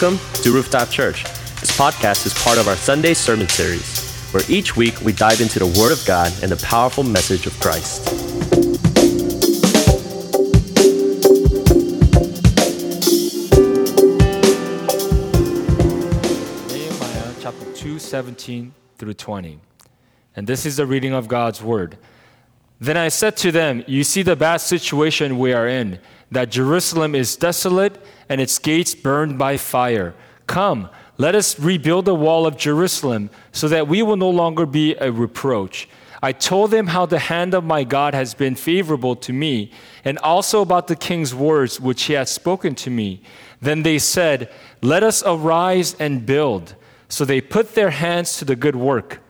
Welcome 0.00 0.20
to 0.44 0.52
Rooftop 0.52 0.90
Church. 0.90 1.24
This 1.58 1.76
podcast 1.76 2.24
is 2.24 2.32
part 2.32 2.56
of 2.56 2.68
our 2.68 2.76
Sunday 2.76 3.14
sermon 3.14 3.48
series, 3.48 4.28
where 4.30 4.44
each 4.48 4.76
week 4.76 5.00
we 5.00 5.12
dive 5.12 5.40
into 5.40 5.58
the 5.58 5.66
Word 5.66 5.90
of 5.90 6.00
God 6.06 6.32
and 6.40 6.52
the 6.52 6.64
powerful 6.64 7.02
message 7.02 7.48
of 7.48 7.58
Christ. 7.58 8.06
Nehemiah 16.68 17.34
chapter 17.40 17.72
2, 17.72 17.98
17 17.98 18.72
through 18.98 19.14
20. 19.14 19.58
And 20.36 20.46
this 20.46 20.64
is 20.64 20.76
the 20.76 20.86
reading 20.86 21.12
of 21.12 21.26
God's 21.26 21.60
word. 21.60 21.98
Then 22.80 22.96
I 22.96 23.08
said 23.08 23.36
to 23.38 23.52
them, 23.52 23.84
You 23.86 24.04
see 24.04 24.22
the 24.22 24.36
bad 24.36 24.58
situation 24.58 25.38
we 25.38 25.52
are 25.52 25.66
in, 25.66 25.98
that 26.30 26.50
Jerusalem 26.50 27.14
is 27.14 27.36
desolate 27.36 28.00
and 28.28 28.40
its 28.40 28.58
gates 28.58 28.94
burned 28.94 29.38
by 29.38 29.56
fire. 29.56 30.14
Come, 30.46 30.88
let 31.16 31.34
us 31.34 31.58
rebuild 31.58 32.04
the 32.04 32.14
wall 32.14 32.46
of 32.46 32.56
Jerusalem 32.56 33.30
so 33.50 33.66
that 33.68 33.88
we 33.88 34.02
will 34.02 34.16
no 34.16 34.30
longer 34.30 34.66
be 34.66 34.94
a 34.96 35.10
reproach. 35.10 35.88
I 36.22 36.32
told 36.32 36.70
them 36.70 36.88
how 36.88 37.06
the 37.06 37.18
hand 37.18 37.54
of 37.54 37.64
my 37.64 37.84
God 37.84 38.14
has 38.14 38.34
been 38.34 38.54
favorable 38.54 39.14
to 39.16 39.32
me, 39.32 39.70
and 40.04 40.18
also 40.18 40.62
about 40.62 40.88
the 40.88 40.96
king's 40.96 41.34
words 41.34 41.80
which 41.80 42.04
he 42.04 42.14
had 42.14 42.28
spoken 42.28 42.74
to 42.76 42.90
me. 42.90 43.22
Then 43.60 43.82
they 43.82 43.98
said, 43.98 44.50
Let 44.82 45.02
us 45.02 45.22
arise 45.24 45.94
and 45.98 46.26
build. 46.26 46.74
So 47.08 47.24
they 47.24 47.40
put 47.40 47.74
their 47.74 47.90
hands 47.90 48.36
to 48.38 48.44
the 48.44 48.56
good 48.56 48.76
work. 48.76 49.20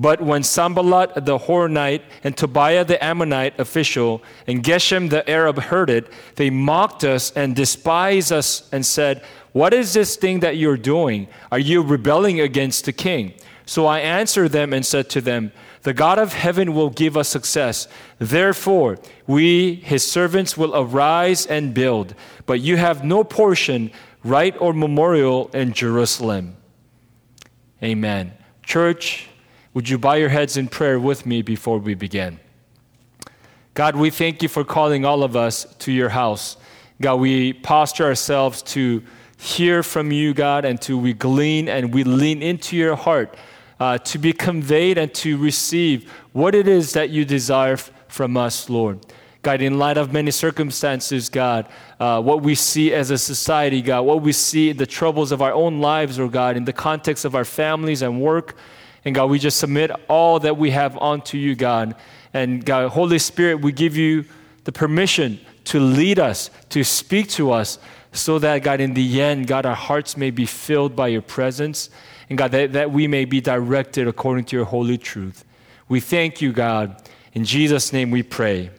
But 0.00 0.22
when 0.22 0.42
Sanballat 0.42 1.26
the 1.26 1.36
Horonite 1.36 2.00
and 2.24 2.34
Tobiah 2.34 2.86
the 2.86 3.04
Ammonite 3.04 3.60
official 3.60 4.22
and 4.46 4.64
Geshem 4.64 5.10
the 5.10 5.28
Arab 5.28 5.58
heard 5.58 5.90
it, 5.90 6.10
they 6.36 6.48
mocked 6.48 7.04
us 7.04 7.30
and 7.32 7.54
despised 7.54 8.32
us 8.32 8.66
and 8.72 8.86
said, 8.86 9.22
What 9.52 9.74
is 9.74 9.92
this 9.92 10.16
thing 10.16 10.40
that 10.40 10.56
you're 10.56 10.78
doing? 10.78 11.28
Are 11.52 11.58
you 11.58 11.82
rebelling 11.82 12.40
against 12.40 12.86
the 12.86 12.94
king? 12.94 13.34
So 13.66 13.84
I 13.84 13.98
answered 13.98 14.52
them 14.52 14.72
and 14.72 14.86
said 14.86 15.10
to 15.10 15.20
them, 15.20 15.52
The 15.82 15.92
God 15.92 16.18
of 16.18 16.32
heaven 16.32 16.72
will 16.72 16.88
give 16.88 17.14
us 17.14 17.28
success. 17.28 17.86
Therefore, 18.18 18.98
we, 19.26 19.74
his 19.74 20.10
servants, 20.10 20.56
will 20.56 20.74
arise 20.74 21.44
and 21.44 21.74
build. 21.74 22.14
But 22.46 22.60
you 22.60 22.78
have 22.78 23.04
no 23.04 23.22
portion, 23.22 23.90
right, 24.24 24.56
or 24.58 24.72
memorial 24.72 25.50
in 25.52 25.74
Jerusalem. 25.74 26.56
Amen. 27.82 28.32
Church, 28.62 29.29
would 29.74 29.88
you 29.88 29.98
bow 29.98 30.14
your 30.14 30.28
heads 30.28 30.56
in 30.56 30.68
prayer 30.68 30.98
with 30.98 31.26
me 31.26 31.42
before 31.42 31.78
we 31.78 31.94
begin? 31.94 32.40
God, 33.74 33.96
we 33.96 34.10
thank 34.10 34.42
you 34.42 34.48
for 34.48 34.64
calling 34.64 35.04
all 35.04 35.22
of 35.22 35.36
us 35.36 35.64
to 35.80 35.92
your 35.92 36.08
house. 36.08 36.56
God, 37.00 37.16
we 37.16 37.52
posture 37.52 38.04
ourselves 38.04 38.62
to 38.62 39.02
hear 39.38 39.82
from 39.82 40.12
you, 40.12 40.34
God, 40.34 40.64
and 40.64 40.80
to 40.82 40.98
we 40.98 41.14
glean 41.14 41.68
and 41.68 41.94
we 41.94 42.04
lean 42.04 42.42
into 42.42 42.76
your 42.76 42.96
heart 42.96 43.36
uh, 43.78 43.96
to 43.98 44.18
be 44.18 44.32
conveyed 44.32 44.98
and 44.98 45.12
to 45.14 45.38
receive 45.38 46.12
what 46.32 46.54
it 46.54 46.68
is 46.68 46.92
that 46.92 47.08
you 47.10 47.24
desire 47.24 47.72
f- 47.72 47.90
from 48.08 48.36
us, 48.36 48.68
Lord. 48.68 48.98
God, 49.42 49.62
in 49.62 49.78
light 49.78 49.96
of 49.96 50.12
many 50.12 50.30
circumstances, 50.30 51.30
God, 51.30 51.66
uh, 51.98 52.20
what 52.20 52.42
we 52.42 52.54
see 52.54 52.92
as 52.92 53.10
a 53.10 53.16
society, 53.16 53.80
God, 53.80 54.02
what 54.02 54.20
we 54.20 54.32
see 54.32 54.68
in 54.68 54.76
the 54.76 54.86
troubles 54.86 55.32
of 55.32 55.40
our 55.40 55.54
own 55.54 55.80
lives, 55.80 56.18
or 56.18 56.28
God, 56.28 56.58
in 56.58 56.66
the 56.66 56.74
context 56.74 57.24
of 57.24 57.34
our 57.34 57.46
families 57.46 58.02
and 58.02 58.20
work, 58.20 58.56
and 59.04 59.14
God, 59.14 59.30
we 59.30 59.38
just 59.38 59.58
submit 59.58 59.90
all 60.08 60.40
that 60.40 60.56
we 60.56 60.70
have 60.70 60.96
onto 60.98 61.38
you, 61.38 61.54
God. 61.54 61.94
And 62.34 62.64
God, 62.64 62.90
Holy 62.90 63.18
Spirit, 63.18 63.60
we 63.60 63.72
give 63.72 63.96
you 63.96 64.24
the 64.64 64.72
permission 64.72 65.40
to 65.64 65.80
lead 65.80 66.18
us, 66.18 66.50
to 66.70 66.84
speak 66.84 67.28
to 67.30 67.52
us, 67.52 67.78
so 68.12 68.38
that, 68.40 68.62
God, 68.62 68.80
in 68.80 68.94
the 68.94 69.22
end, 69.22 69.46
God, 69.46 69.64
our 69.64 69.74
hearts 69.74 70.16
may 70.16 70.30
be 70.30 70.44
filled 70.44 70.96
by 70.96 71.08
your 71.08 71.22
presence. 71.22 71.90
And 72.28 72.38
God, 72.38 72.50
that, 72.52 72.72
that 72.72 72.90
we 72.90 73.06
may 73.06 73.24
be 73.24 73.40
directed 73.40 74.06
according 74.06 74.44
to 74.46 74.56
your 74.56 74.64
holy 74.64 74.98
truth. 74.98 75.44
We 75.88 76.00
thank 76.00 76.40
you, 76.40 76.52
God. 76.52 77.02
In 77.32 77.44
Jesus' 77.44 77.92
name 77.92 78.10
we 78.10 78.22
pray. 78.22 78.70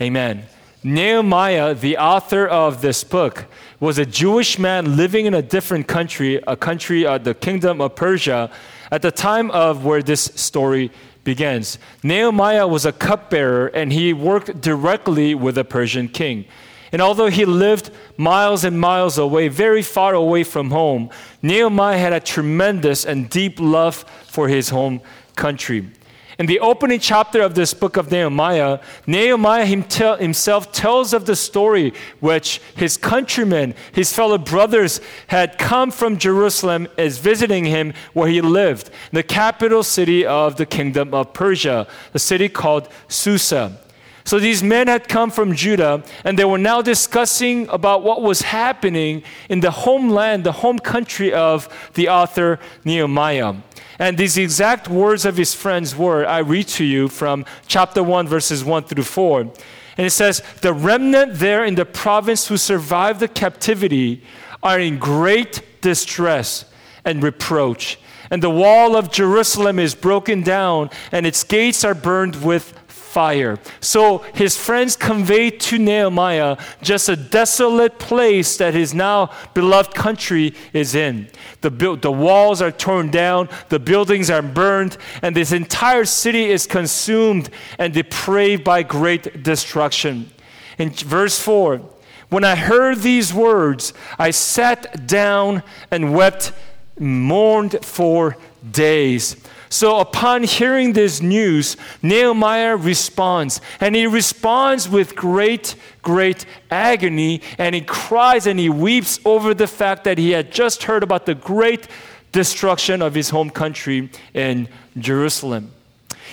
Amen. 0.00 0.44
Nehemiah, 0.82 1.74
the 1.74 1.98
author 1.98 2.46
of 2.46 2.80
this 2.82 3.02
book, 3.02 3.46
was 3.80 3.98
a 3.98 4.06
Jewish 4.06 4.58
man 4.58 4.96
living 4.96 5.26
in 5.26 5.34
a 5.34 5.42
different 5.42 5.86
country, 5.86 6.40
a 6.46 6.56
country, 6.56 7.06
uh, 7.06 7.18
the 7.18 7.34
kingdom 7.34 7.80
of 7.80 7.94
Persia, 7.94 8.50
at 8.90 9.02
the 9.02 9.10
time 9.10 9.50
of 9.50 9.84
where 9.84 10.02
this 10.02 10.22
story 10.34 10.90
begins. 11.24 11.78
Nehemiah 12.02 12.66
was 12.66 12.86
a 12.86 12.92
cupbearer 12.92 13.66
and 13.68 13.92
he 13.92 14.12
worked 14.12 14.60
directly 14.60 15.34
with 15.34 15.56
the 15.56 15.64
Persian 15.64 16.08
king. 16.08 16.46
And 16.92 17.02
although 17.02 17.28
he 17.28 17.44
lived 17.44 17.90
miles 18.16 18.64
and 18.64 18.80
miles 18.80 19.18
away, 19.18 19.48
very 19.48 19.82
far 19.82 20.14
away 20.14 20.44
from 20.44 20.70
home, 20.70 21.10
Nehemiah 21.42 21.98
had 21.98 22.12
a 22.12 22.20
tremendous 22.20 23.04
and 23.04 23.28
deep 23.28 23.58
love 23.60 24.04
for 24.26 24.48
his 24.48 24.70
home 24.70 25.00
country. 25.34 25.90
In 26.38 26.44
the 26.44 26.60
opening 26.60 27.00
chapter 27.00 27.40
of 27.40 27.54
this 27.54 27.72
book 27.72 27.96
of 27.96 28.10
Nehemiah, 28.10 28.80
Nehemiah 29.06 29.64
himself 29.64 30.70
tells 30.70 31.14
of 31.14 31.24
the 31.24 31.34
story 31.34 31.94
which 32.20 32.60
his 32.74 32.98
countrymen, 32.98 33.74
his 33.92 34.12
fellow 34.12 34.36
brothers, 34.36 35.00
had 35.28 35.56
come 35.56 35.90
from 35.90 36.18
Jerusalem 36.18 36.88
as 36.98 37.16
visiting 37.16 37.64
him 37.64 37.94
where 38.12 38.28
he 38.28 38.42
lived, 38.42 38.90
the 39.12 39.22
capital 39.22 39.82
city 39.82 40.26
of 40.26 40.56
the 40.56 40.66
kingdom 40.66 41.14
of 41.14 41.32
Persia, 41.32 41.86
the 42.12 42.18
city 42.18 42.50
called 42.50 42.90
Susa. 43.08 43.78
So 44.26 44.40
these 44.40 44.60
men 44.60 44.88
had 44.88 45.08
come 45.08 45.30
from 45.30 45.54
Judah, 45.54 46.02
and 46.24 46.36
they 46.36 46.44
were 46.44 46.58
now 46.58 46.82
discussing 46.82 47.68
about 47.68 48.02
what 48.02 48.22
was 48.22 48.42
happening 48.42 49.22
in 49.48 49.60
the 49.60 49.70
homeland, 49.70 50.42
the 50.42 50.50
home 50.50 50.80
country 50.80 51.32
of 51.32 51.68
the 51.94 52.08
author 52.08 52.58
Nehemiah. 52.84 53.54
And 54.00 54.18
these 54.18 54.36
exact 54.36 54.88
words 54.88 55.24
of 55.24 55.36
his 55.36 55.54
friends 55.54 55.94
were 55.94 56.26
I 56.26 56.38
read 56.38 56.66
to 56.68 56.84
you 56.84 57.06
from 57.06 57.44
chapter 57.68 58.02
1, 58.02 58.26
verses 58.26 58.64
1 58.64 58.82
through 58.84 59.04
4. 59.04 59.40
And 59.42 60.06
it 60.06 60.10
says, 60.10 60.42
The 60.60 60.72
remnant 60.74 61.34
there 61.34 61.64
in 61.64 61.76
the 61.76 61.86
province 61.86 62.48
who 62.48 62.56
survived 62.56 63.20
the 63.20 63.28
captivity 63.28 64.24
are 64.60 64.80
in 64.80 64.98
great 64.98 65.80
distress 65.82 66.64
and 67.04 67.22
reproach. 67.22 67.96
And 68.28 68.42
the 68.42 68.50
wall 68.50 68.96
of 68.96 69.12
Jerusalem 69.12 69.78
is 69.78 69.94
broken 69.94 70.42
down, 70.42 70.90
and 71.12 71.26
its 71.26 71.44
gates 71.44 71.84
are 71.84 71.94
burned 71.94 72.42
with 72.42 72.74
fire. 73.16 73.58
So 73.80 74.18
his 74.34 74.58
friends 74.58 74.94
conveyed 74.94 75.58
to 75.60 75.78
Nehemiah 75.78 76.58
just 76.82 77.08
a 77.08 77.16
desolate 77.16 77.98
place 77.98 78.58
that 78.58 78.74
his 78.74 78.92
now 78.92 79.30
beloved 79.54 79.94
country 79.94 80.52
is 80.74 80.94
in. 80.94 81.30
The, 81.62 81.70
the 81.96 82.12
walls 82.12 82.60
are 82.60 82.70
torn 82.70 83.10
down, 83.10 83.48
the 83.70 83.78
buildings 83.78 84.28
are 84.28 84.42
burned, 84.42 84.98
and 85.22 85.34
this 85.34 85.50
entire 85.50 86.04
city 86.04 86.50
is 86.50 86.66
consumed 86.66 87.48
and 87.78 87.94
depraved 87.94 88.62
by 88.64 88.82
great 88.82 89.42
destruction. 89.42 90.28
In 90.76 90.90
verse 90.90 91.40
4, 91.40 91.80
when 92.28 92.44
I 92.44 92.54
heard 92.54 92.98
these 92.98 93.32
words, 93.32 93.94
I 94.18 94.30
sat 94.30 95.06
down 95.06 95.62
and 95.90 96.12
wept, 96.12 96.52
mourned 96.98 97.82
for 97.82 98.36
days. 98.70 99.36
So, 99.68 99.98
upon 99.98 100.44
hearing 100.44 100.92
this 100.92 101.20
news, 101.20 101.76
Nehemiah 102.02 102.76
responds. 102.76 103.60
And 103.80 103.96
he 103.96 104.06
responds 104.06 104.88
with 104.88 105.16
great, 105.16 105.74
great 106.02 106.46
agony. 106.70 107.42
And 107.58 107.74
he 107.74 107.80
cries 107.80 108.46
and 108.46 108.58
he 108.60 108.68
weeps 108.68 109.18
over 109.24 109.54
the 109.54 109.66
fact 109.66 110.04
that 110.04 110.18
he 110.18 110.30
had 110.30 110.52
just 110.52 110.84
heard 110.84 111.02
about 111.02 111.26
the 111.26 111.34
great 111.34 111.88
destruction 112.32 113.02
of 113.02 113.14
his 113.14 113.30
home 113.30 113.50
country 113.50 114.10
in 114.34 114.68
Jerusalem. 114.98 115.72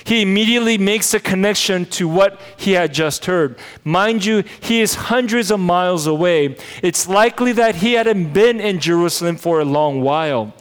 He 0.06 0.22
immediately 0.22 0.78
makes 0.78 1.14
a 1.14 1.20
connection 1.20 1.86
to 1.92 2.08
what 2.08 2.40
he 2.58 2.74
had 2.74 2.94
just 2.94 3.26
heard. 3.26 3.58
Mind 3.84 4.26
you, 4.26 4.44
he 4.60 4.82
is 4.82 4.96
hundreds 4.96 5.50
of 5.50 5.60
miles 5.60 6.08
away. 6.08 6.58
It's 6.82 7.08
likely 7.08 7.54
that 7.54 7.76
he 7.76 7.94
hadn't 7.94 8.34
been 8.34 8.60
in 8.60 8.80
Jerusalem 8.80 9.38
for 9.38 9.62
a 9.62 9.66
long 9.66 10.02
while 10.02 10.54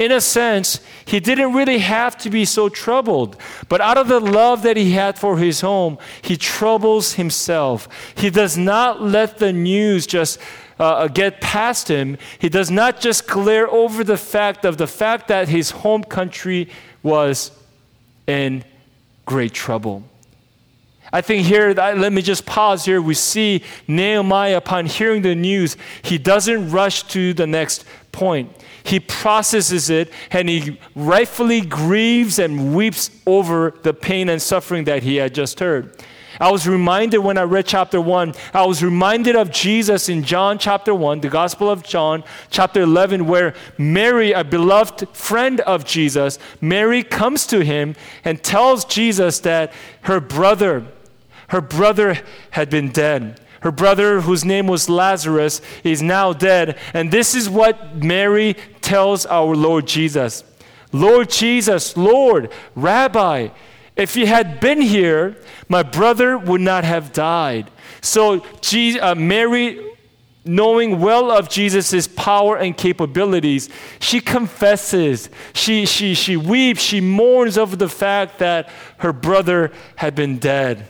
in 0.00 0.10
a 0.10 0.20
sense, 0.20 0.80
he 1.04 1.20
didn't 1.20 1.52
really 1.52 1.78
have 1.78 2.16
to 2.16 2.30
be 2.30 2.46
so 2.46 2.70
troubled. 2.70 3.36
But 3.68 3.82
out 3.82 3.98
of 3.98 4.08
the 4.08 4.18
love 4.18 4.62
that 4.62 4.78
he 4.78 4.92
had 4.92 5.18
for 5.18 5.36
his 5.36 5.60
home, 5.60 5.98
he 6.22 6.38
troubles 6.38 7.12
himself. 7.12 7.86
He 8.16 8.30
does 8.30 8.56
not 8.56 9.02
let 9.02 9.36
the 9.36 9.52
news 9.52 10.06
just 10.06 10.40
uh, 10.78 11.08
get 11.08 11.42
past 11.42 11.88
him. 11.88 12.16
He 12.38 12.48
does 12.48 12.70
not 12.70 12.98
just 12.98 13.28
glare 13.28 13.70
over 13.70 14.02
the 14.02 14.16
fact 14.16 14.64
of 14.64 14.78
the 14.78 14.86
fact 14.86 15.28
that 15.28 15.50
his 15.50 15.70
home 15.70 16.02
country 16.02 16.70
was 17.02 17.50
in 18.26 18.64
great 19.26 19.52
trouble. 19.52 20.02
I 21.12 21.20
think 21.20 21.44
here, 21.44 21.74
let 21.74 22.12
me 22.12 22.22
just 22.22 22.46
pause 22.46 22.86
here. 22.86 23.02
We 23.02 23.14
see 23.14 23.64
Nehemiah, 23.86 24.56
upon 24.56 24.86
hearing 24.86 25.20
the 25.20 25.34
news, 25.34 25.76
he 26.00 26.16
doesn't 26.16 26.70
rush 26.70 27.02
to 27.08 27.34
the 27.34 27.46
next 27.46 27.84
point 28.12 28.50
he 28.82 29.00
processes 29.00 29.90
it 29.90 30.12
and 30.30 30.48
he 30.48 30.78
rightfully 30.94 31.60
grieves 31.60 32.38
and 32.38 32.74
weeps 32.74 33.10
over 33.26 33.74
the 33.82 33.94
pain 33.94 34.28
and 34.28 34.40
suffering 34.40 34.84
that 34.84 35.02
he 35.02 35.16
had 35.16 35.34
just 35.34 35.60
heard. 35.60 35.96
I 36.38 36.50
was 36.50 36.66
reminded 36.66 37.18
when 37.18 37.36
I 37.36 37.42
read 37.42 37.66
chapter 37.66 38.00
1, 38.00 38.34
I 38.54 38.64
was 38.64 38.82
reminded 38.82 39.36
of 39.36 39.50
Jesus 39.50 40.08
in 40.08 40.22
John 40.22 40.58
chapter 40.58 40.94
1, 40.94 41.20
the 41.20 41.28
Gospel 41.28 41.68
of 41.68 41.82
John, 41.82 42.22
chapter 42.50 42.82
11, 42.82 43.26
where 43.26 43.54
Mary, 43.76 44.32
a 44.32 44.44
beloved 44.44 45.08
friend 45.10 45.60
of 45.60 45.84
Jesus, 45.84 46.38
Mary 46.60 47.02
comes 47.02 47.46
to 47.48 47.64
him 47.64 47.96
and 48.24 48.42
tells 48.42 48.84
Jesus 48.84 49.40
that 49.40 49.72
her 50.02 50.20
brother, 50.20 50.86
her 51.48 51.60
brother 51.60 52.18
had 52.52 52.70
been 52.70 52.90
dead. 52.90 53.39
Her 53.60 53.70
brother, 53.70 54.22
whose 54.22 54.44
name 54.44 54.66
was 54.66 54.88
Lazarus, 54.88 55.60
is 55.84 56.02
now 56.02 56.32
dead. 56.32 56.78
And 56.94 57.10
this 57.10 57.34
is 57.34 57.48
what 57.48 57.96
Mary 57.96 58.56
tells 58.80 59.26
our 59.26 59.54
Lord 59.54 59.86
Jesus 59.86 60.44
Lord 60.92 61.30
Jesus, 61.30 61.96
Lord, 61.96 62.50
Rabbi, 62.74 63.48
if 63.94 64.16
you 64.16 64.26
had 64.26 64.60
been 64.60 64.80
here, 64.80 65.36
my 65.68 65.82
brother 65.82 66.36
would 66.36 66.60
not 66.60 66.84
have 66.84 67.12
died. 67.12 67.70
So 68.00 68.44
Jesus, 68.60 69.00
uh, 69.00 69.14
Mary, 69.14 69.78
knowing 70.44 70.98
well 70.98 71.30
of 71.30 71.48
Jesus' 71.48 72.08
power 72.08 72.56
and 72.56 72.76
capabilities, 72.76 73.68
she 74.00 74.20
confesses, 74.20 75.28
she, 75.52 75.86
she, 75.86 76.14
she 76.14 76.36
weeps, 76.36 76.82
she 76.82 77.00
mourns 77.00 77.58
over 77.58 77.76
the 77.76 77.88
fact 77.88 78.38
that 78.38 78.68
her 78.98 79.12
brother 79.12 79.70
had 79.96 80.14
been 80.14 80.38
dead. 80.38 80.88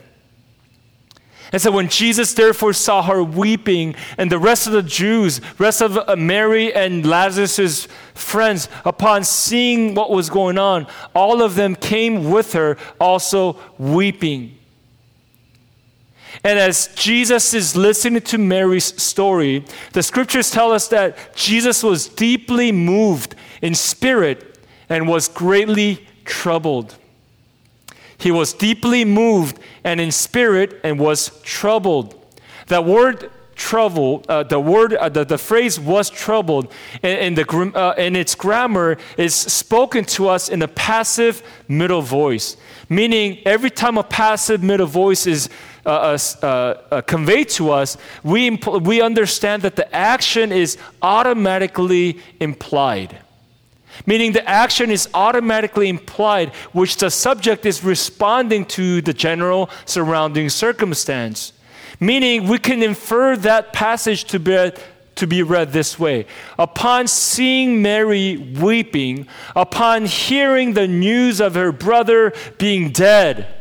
And 1.53 1.61
so 1.61 1.73
when 1.73 1.89
Jesus 1.89 2.33
therefore 2.33 2.73
saw 2.73 3.03
her 3.03 3.25
weeping, 3.25 3.97
and 4.17 4.31
the 4.31 4.39
rest 4.39 4.67
of 4.67 4.73
the 4.73 4.83
Jews, 4.83 5.41
rest 5.59 5.81
of 5.81 5.97
uh, 5.97 6.15
Mary 6.17 6.73
and 6.73 7.05
Lazarus' 7.05 7.89
friends, 8.15 8.69
upon 8.85 9.25
seeing 9.25 9.95
what 9.95 10.11
was 10.11 10.31
going 10.31 10.59
on, 10.59 10.87
all 11.15 11.43
of 11.43 11.57
them 11.57 11.75
came 11.75 12.31
with 12.31 12.53
her 12.53 12.77
also 13.01 13.59
weeping. 13.79 14.57
And 16.45 16.59
as 16.59 16.89
Jesus 16.95 17.53
is 17.53 17.77
listening 17.77 18.23
to 18.23 18.39
Mary's 18.39 19.03
story, 19.03 19.65
the 19.93 20.03
scriptures 20.03 20.51
tell 20.51 20.73
us 20.73 20.87
that 20.89 21.35
Jesus 21.35 21.83
was 21.83 22.09
deeply 22.09 22.71
moved 22.71 23.35
in 23.61 23.75
spirit 23.75 24.59
and 24.89 25.09
was 25.09 25.29
greatly 25.29 26.07
troubled. 26.25 26.97
He 28.21 28.31
was 28.31 28.53
deeply 28.53 29.05
moved 29.05 29.59
and 29.83 30.01
in 30.01 30.13
spirit 30.13 30.81
and 30.85 30.99
was 30.99 31.41
troubled. 31.43 32.15
That 32.67 32.85
word 32.85 33.31
trouble, 33.61 34.25
uh, 34.29 34.43
the 34.43 34.59
word, 34.59 34.95
uh, 34.95 35.09
the, 35.09 35.25
the 35.25 35.39
phrase 35.39 35.79
was 35.79 36.09
troubled, 36.09 36.73
and, 37.03 37.37
the, 37.37 37.73
uh, 37.75 37.95
its 37.97 38.35
grammar 38.35 38.97
is 39.19 39.35
spoken 39.35 40.05
to 40.05 40.29
us 40.29 40.49
in 40.49 40.63
a 40.63 40.69
passive 40.69 41.43
middle 41.69 42.01
voice. 42.01 42.57
Meaning, 42.89 43.39
every 43.45 43.71
time 43.71 43.99
a 43.99 44.03
passive 44.03 44.63
middle 44.63 44.87
voice 44.87 45.27
is 45.27 45.51
uh, 45.85 46.17
uh, 46.43 46.47
uh, 46.47 47.01
conveyed 47.03 47.49
to 47.51 47.71
us, 47.71 47.97
we, 48.23 48.51
impl- 48.51 48.83
we 48.83 49.01
understand 49.03 49.63
that 49.63 49.77
the 49.77 49.95
action 49.95 50.53
is 50.53 50.79
automatically 51.03 52.19
implied 52.41 53.19
meaning 54.07 54.33
the 54.33 54.49
action 54.49 54.91
is 54.91 55.09
automatically 55.15 55.89
implied, 55.89 56.51
which 56.73 56.97
the 56.97 57.11
subject 57.11 57.67
is 57.67 57.85
responding 57.85 58.65
to 58.67 59.01
the 59.03 59.13
general 59.13 59.71
surrounding 59.85 60.49
circumstance. 60.49 61.53
Meaning, 61.99 62.49
we 62.49 62.59
can 62.59 62.83
infer 62.83 63.37
that 63.37 63.73
passage 63.73 64.25
to 64.25 64.41
be, 64.41 64.73
to 65.17 65.27
be 65.27 65.43
read 65.43 65.73
this 65.73 65.99
way 65.99 66.27
Upon 66.59 67.07
seeing 67.07 67.83
Mary 67.83 68.37
weeping, 68.37 69.27
upon 69.55 70.07
hearing 70.07 70.73
the 70.73 70.89
news 70.89 71.41
of 71.41 71.55
her 71.55 71.73
brother 71.73 72.33
being 72.59 72.91
dead, 72.91 73.55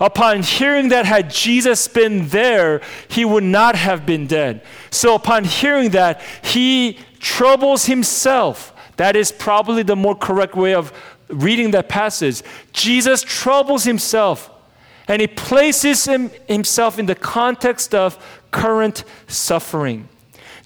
Upon 0.00 0.42
hearing 0.42 0.88
that 0.90 1.06
had 1.06 1.30
Jesus 1.30 1.88
been 1.88 2.28
there, 2.28 2.80
he 3.08 3.24
would 3.24 3.44
not 3.44 3.74
have 3.74 4.06
been 4.06 4.26
dead. 4.26 4.62
So 4.90 5.14
upon 5.14 5.44
hearing 5.44 5.90
that, 5.90 6.22
he 6.42 6.98
troubles 7.18 7.86
himself 7.86 8.71
that 9.02 9.16
is 9.16 9.32
probably 9.32 9.82
the 9.82 9.96
more 9.96 10.14
correct 10.14 10.54
way 10.54 10.74
of 10.74 10.92
reading 11.26 11.72
that 11.72 11.88
passage. 11.88 12.40
Jesus 12.72 13.20
troubles 13.24 13.82
himself 13.82 14.48
and 15.08 15.20
he 15.20 15.26
places 15.26 16.04
him, 16.04 16.30
himself 16.46 17.00
in 17.00 17.06
the 17.06 17.16
context 17.16 17.96
of 17.96 18.16
current 18.52 19.02
suffering. 19.26 20.08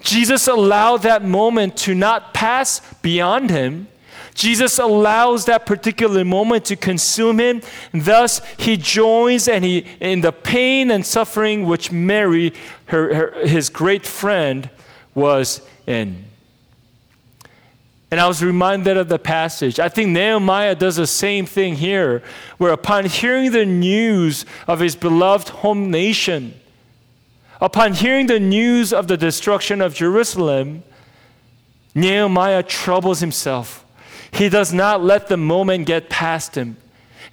Jesus 0.03 0.49
allowed 0.49 0.99
that 0.99 1.25
moment 1.25 1.79
to 1.79 1.94
not 1.94 2.35
pass 2.35 2.83
beyond 3.00 3.49
him. 3.49 3.88
Jesus 4.35 4.79
allows 4.79 5.47
that 5.47 5.65
particular 5.65 6.23
moment 6.23 6.67
to 6.67 6.77
consume 6.77 7.41
him. 7.41 7.62
Thus, 7.94 8.43
he 8.59 8.77
joins 8.77 9.49
and 9.49 9.65
he 9.65 9.87
in 9.99 10.21
the 10.21 10.31
pain 10.31 10.91
and 10.91 11.06
suffering 11.06 11.65
which 11.65 11.91
Mary, 11.91 12.53
her, 12.88 13.15
her, 13.15 13.47
his 13.47 13.71
great 13.71 14.05
friend, 14.05 14.69
was 15.15 15.62
in. 15.87 16.25
And 18.16 18.22
I 18.22 18.28
was 18.28 18.42
reminded 18.42 18.96
of 18.96 19.10
the 19.10 19.18
passage. 19.18 19.78
I 19.78 19.90
think 19.90 20.08
Nehemiah 20.08 20.74
does 20.74 20.96
the 20.96 21.06
same 21.06 21.44
thing 21.44 21.74
here, 21.74 22.22
where 22.56 22.72
upon 22.72 23.04
hearing 23.04 23.50
the 23.50 23.66
news 23.66 24.46
of 24.66 24.80
his 24.80 24.96
beloved 24.96 25.50
home 25.50 25.90
nation, 25.90 26.58
upon 27.60 27.92
hearing 27.92 28.26
the 28.26 28.40
news 28.40 28.94
of 28.94 29.06
the 29.06 29.18
destruction 29.18 29.82
of 29.82 29.92
Jerusalem, 29.92 30.82
Nehemiah 31.94 32.62
troubles 32.62 33.20
himself. 33.20 33.84
He 34.30 34.48
does 34.48 34.72
not 34.72 35.04
let 35.04 35.28
the 35.28 35.36
moment 35.36 35.84
get 35.84 36.08
past 36.08 36.54
him. 36.54 36.78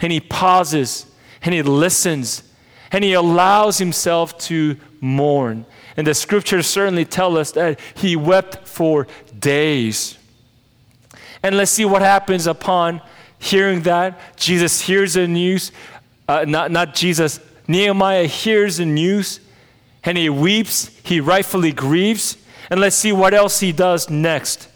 And 0.02 0.12
he 0.12 0.20
pauses 0.20 1.06
and 1.44 1.56
he 1.56 1.62
listens 1.62 2.44
and 2.92 3.06
he 3.06 3.14
allows 3.14 3.78
himself 3.78 4.38
to 4.50 4.76
mourn. 5.00 5.66
And 5.96 6.06
the 6.06 6.14
scriptures 6.14 6.68
certainly 6.68 7.06
tell 7.06 7.38
us 7.38 7.54
that 7.54 7.80
he 7.96 8.18
wept 8.18 8.68
for 8.68 9.08
days. 9.40 10.18
And 11.44 11.58
let's 11.58 11.72
see 11.72 11.86
what 11.86 12.02
happens 12.02 12.48
upon 12.48 13.02
hearing 13.38 13.82
that. 13.82 14.38
Jesus 14.38 14.82
hears 14.82 15.14
the 15.14 15.28
news, 15.28 15.72
uh, 16.28 16.46
not, 16.48 16.72
not 16.72 16.96
Jesus, 16.96 17.40
Nehemiah 17.68 18.26
hears 18.26 18.78
the 18.78 18.86
news 18.86 19.42
and 20.04 20.18
he 20.18 20.30
weeps, 20.30 20.90
he 21.04 21.20
rightfully 21.20 21.72
grieves. 21.72 22.38
And 22.70 22.80
let's 22.80 22.96
see 22.96 23.12
what 23.12 23.34
else 23.34 23.60
he 23.60 23.72
does 23.72 24.10
next. 24.10 24.70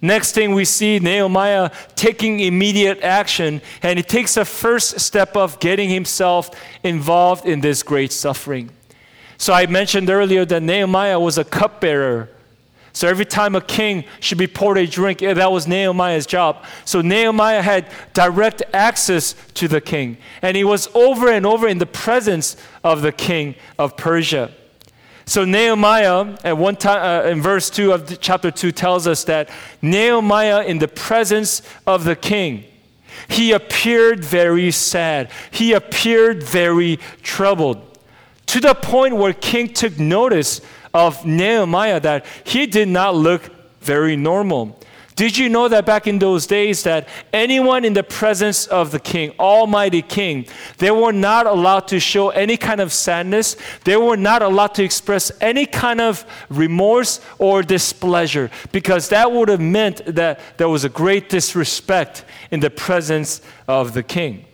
Next 0.00 0.32
thing 0.32 0.54
we 0.54 0.64
see 0.64 1.00
Nehemiah 1.00 1.70
taking 1.96 2.38
immediate 2.38 3.00
action, 3.02 3.60
and 3.82 3.98
he 3.98 4.04
takes 4.04 4.34
the 4.34 4.44
first 4.44 5.00
step 5.00 5.36
of 5.36 5.58
getting 5.58 5.88
himself 5.88 6.50
involved 6.84 7.44
in 7.44 7.60
this 7.60 7.82
great 7.82 8.12
suffering. 8.12 8.70
So 9.38 9.52
I 9.52 9.66
mentioned 9.66 10.08
earlier 10.08 10.44
that 10.44 10.62
Nehemiah 10.62 11.18
was 11.18 11.36
a 11.36 11.44
cupbearer 11.44 12.30
so 12.98 13.06
every 13.06 13.26
time 13.26 13.54
a 13.54 13.60
king 13.60 14.02
should 14.18 14.38
be 14.38 14.48
poured 14.48 14.76
a 14.76 14.84
drink, 14.84 15.20
that 15.20 15.52
was 15.52 15.68
Nehemiah's 15.68 16.26
job. 16.26 16.64
So 16.84 17.00
Nehemiah 17.00 17.62
had 17.62 17.92
direct 18.12 18.60
access 18.72 19.36
to 19.54 19.68
the 19.68 19.80
king, 19.80 20.18
and 20.42 20.56
he 20.56 20.64
was 20.64 20.88
over 20.96 21.30
and 21.30 21.46
over 21.46 21.68
in 21.68 21.78
the 21.78 21.86
presence 21.86 22.56
of 22.82 23.02
the 23.02 23.12
king 23.12 23.54
of 23.78 23.96
Persia. 23.96 24.50
So 25.26 25.44
Nehemiah, 25.44 26.38
at 26.42 26.58
one 26.58 26.74
time, 26.74 27.00
uh, 27.00 27.30
in 27.30 27.40
verse 27.40 27.70
two 27.70 27.92
of 27.92 28.18
chapter 28.20 28.50
two, 28.50 28.72
tells 28.72 29.06
us 29.06 29.22
that 29.26 29.48
Nehemiah, 29.80 30.64
in 30.64 30.80
the 30.80 30.88
presence 30.88 31.62
of 31.86 32.02
the 32.02 32.16
king, 32.16 32.64
he 33.28 33.52
appeared 33.52 34.24
very 34.24 34.72
sad. 34.72 35.30
He 35.52 35.72
appeared 35.72 36.42
very 36.42 36.98
troubled, 37.22 37.96
to 38.46 38.60
the 38.60 38.74
point 38.74 39.14
where 39.14 39.32
king 39.32 39.72
took 39.72 40.00
notice 40.00 40.60
of 40.98 41.24
Nehemiah 41.24 42.00
that 42.00 42.26
he 42.44 42.66
did 42.66 42.88
not 42.88 43.14
look 43.14 43.42
very 43.80 44.16
normal. 44.16 44.78
Did 45.14 45.36
you 45.36 45.48
know 45.48 45.66
that 45.68 45.84
back 45.84 46.06
in 46.06 46.18
those 46.18 46.46
days 46.46 46.84
that 46.84 47.08
anyone 47.32 47.84
in 47.84 47.92
the 47.92 48.04
presence 48.04 48.66
of 48.66 48.92
the 48.92 49.00
king, 49.00 49.32
almighty 49.38 50.02
king, 50.02 50.46
they 50.78 50.92
were 50.92 51.12
not 51.12 51.46
allowed 51.46 51.88
to 51.88 51.98
show 51.98 52.30
any 52.30 52.56
kind 52.56 52.80
of 52.80 52.92
sadness. 52.92 53.56
They 53.82 53.96
were 53.96 54.16
not 54.16 54.42
allowed 54.42 54.74
to 54.74 54.84
express 54.84 55.32
any 55.40 55.66
kind 55.66 56.00
of 56.00 56.24
remorse 56.48 57.20
or 57.38 57.62
displeasure 57.62 58.48
because 58.70 59.08
that 59.08 59.32
would 59.32 59.48
have 59.48 59.60
meant 59.60 60.02
that 60.06 60.38
there 60.56 60.68
was 60.68 60.84
a 60.84 60.88
great 60.88 61.28
disrespect 61.28 62.24
in 62.52 62.60
the 62.60 62.70
presence 62.70 63.40
of 63.66 63.94
the 63.94 64.04
king. 64.04 64.44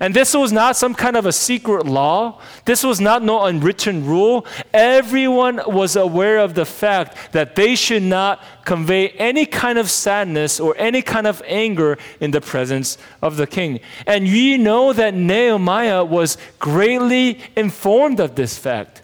And 0.00 0.12
this 0.12 0.34
was 0.34 0.52
not 0.52 0.76
some 0.76 0.94
kind 0.94 1.16
of 1.16 1.24
a 1.24 1.32
secret 1.32 1.86
law. 1.86 2.40
This 2.64 2.82
was 2.82 3.00
not 3.00 3.22
no 3.22 3.44
unwritten 3.44 4.04
rule. 4.04 4.44
Everyone 4.72 5.60
was 5.66 5.94
aware 5.94 6.38
of 6.38 6.54
the 6.54 6.64
fact 6.64 7.32
that 7.32 7.54
they 7.54 7.76
should 7.76 8.02
not 8.02 8.42
convey 8.64 9.10
any 9.10 9.46
kind 9.46 9.78
of 9.78 9.88
sadness 9.88 10.58
or 10.58 10.74
any 10.78 11.00
kind 11.00 11.26
of 11.26 11.42
anger 11.46 11.96
in 12.20 12.32
the 12.32 12.40
presence 12.40 12.98
of 13.22 13.36
the 13.36 13.46
king. 13.46 13.78
And 14.06 14.26
you 14.26 14.58
know 14.58 14.92
that 14.92 15.14
Nehemiah 15.14 16.04
was 16.04 16.38
greatly 16.58 17.40
informed 17.56 18.18
of 18.18 18.34
this 18.34 18.58
fact. 18.58 19.02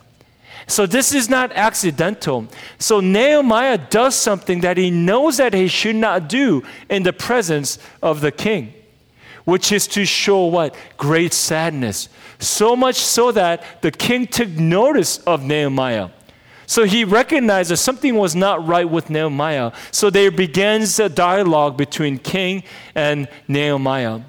So 0.66 0.86
this 0.86 1.14
is 1.14 1.28
not 1.28 1.52
accidental. 1.52 2.46
So 2.78 3.00
Nehemiah 3.00 3.78
does 3.78 4.14
something 4.14 4.60
that 4.60 4.76
he 4.76 4.90
knows 4.90 5.36
that 5.36 5.54
he 5.54 5.68
should 5.68 5.96
not 5.96 6.28
do 6.28 6.62
in 6.88 7.04
the 7.04 7.12
presence 7.12 7.78
of 8.02 8.20
the 8.20 8.32
king 8.32 8.74
which 9.50 9.72
is 9.72 9.88
to 9.88 10.06
show 10.06 10.44
what? 10.46 10.76
Great 10.96 11.32
sadness. 11.32 12.08
So 12.38 12.76
much 12.76 12.94
so 12.94 13.32
that 13.32 13.82
the 13.82 13.90
king 13.90 14.28
took 14.28 14.48
notice 14.48 15.18
of 15.18 15.42
Nehemiah. 15.42 16.10
So 16.66 16.84
he 16.84 17.02
recognized 17.02 17.72
that 17.72 17.78
something 17.78 18.14
was 18.14 18.36
not 18.36 18.64
right 18.64 18.88
with 18.88 19.10
Nehemiah. 19.10 19.72
So 19.90 20.08
there 20.08 20.30
begins 20.30 21.00
a 21.00 21.08
dialogue 21.08 21.76
between 21.76 22.18
king 22.18 22.62
and 22.94 23.26
Nehemiah. 23.48 24.20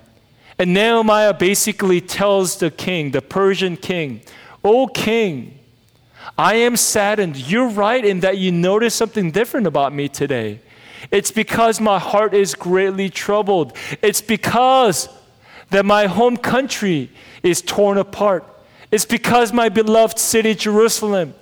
And 0.57 0.73
Nehemiah 0.73 1.35
basically 1.35 2.01
tells 2.01 2.57
the 2.57 2.71
king, 2.71 3.11
the 3.11 3.21
Persian 3.21 3.77
king, 3.77 4.21
O 4.63 4.87
king, 4.87 5.59
I 6.35 6.55
am 6.55 6.75
saddened. 6.77 7.37
You're 7.37 7.69
right 7.69 8.03
in 8.03 8.21
that 8.21 8.39
you 8.39 8.51
notice 8.51 8.95
something 8.95 9.29
different 9.29 9.67
about 9.67 9.93
me 9.93 10.09
today. 10.09 10.61
It's 11.09 11.31
because 11.31 11.79
my 11.79 11.99
heart 11.99 12.33
is 12.33 12.53
greatly 12.53 13.09
troubled. 13.09 13.75
It's 14.01 14.21
because 14.21 15.09
that 15.69 15.85
my 15.85 16.05
home 16.05 16.37
country 16.37 17.09
is 17.43 17.61
torn 17.61 17.97
apart. 17.97 18.45
It's 18.91 19.05
because 19.05 19.53
my 19.53 19.69
beloved 19.69 20.19
city, 20.19 20.53
Jerusalem, 20.53 21.33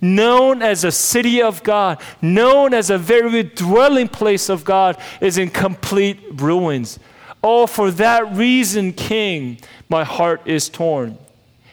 known 0.00 0.62
as 0.62 0.84
a 0.84 0.92
city 0.92 1.40
of 1.40 1.62
God, 1.62 2.00
known 2.20 2.74
as 2.74 2.90
a 2.90 2.98
very 2.98 3.42
dwelling 3.44 4.08
place 4.08 4.48
of 4.48 4.64
God, 4.64 4.96
is 5.20 5.38
in 5.38 5.50
complete 5.50 6.18
ruins. 6.34 6.98
Oh, 7.42 7.66
for 7.66 7.90
that 7.92 8.34
reason, 8.34 8.92
King, 8.92 9.58
my 9.88 10.04
heart 10.04 10.42
is 10.44 10.68
torn. 10.68 11.16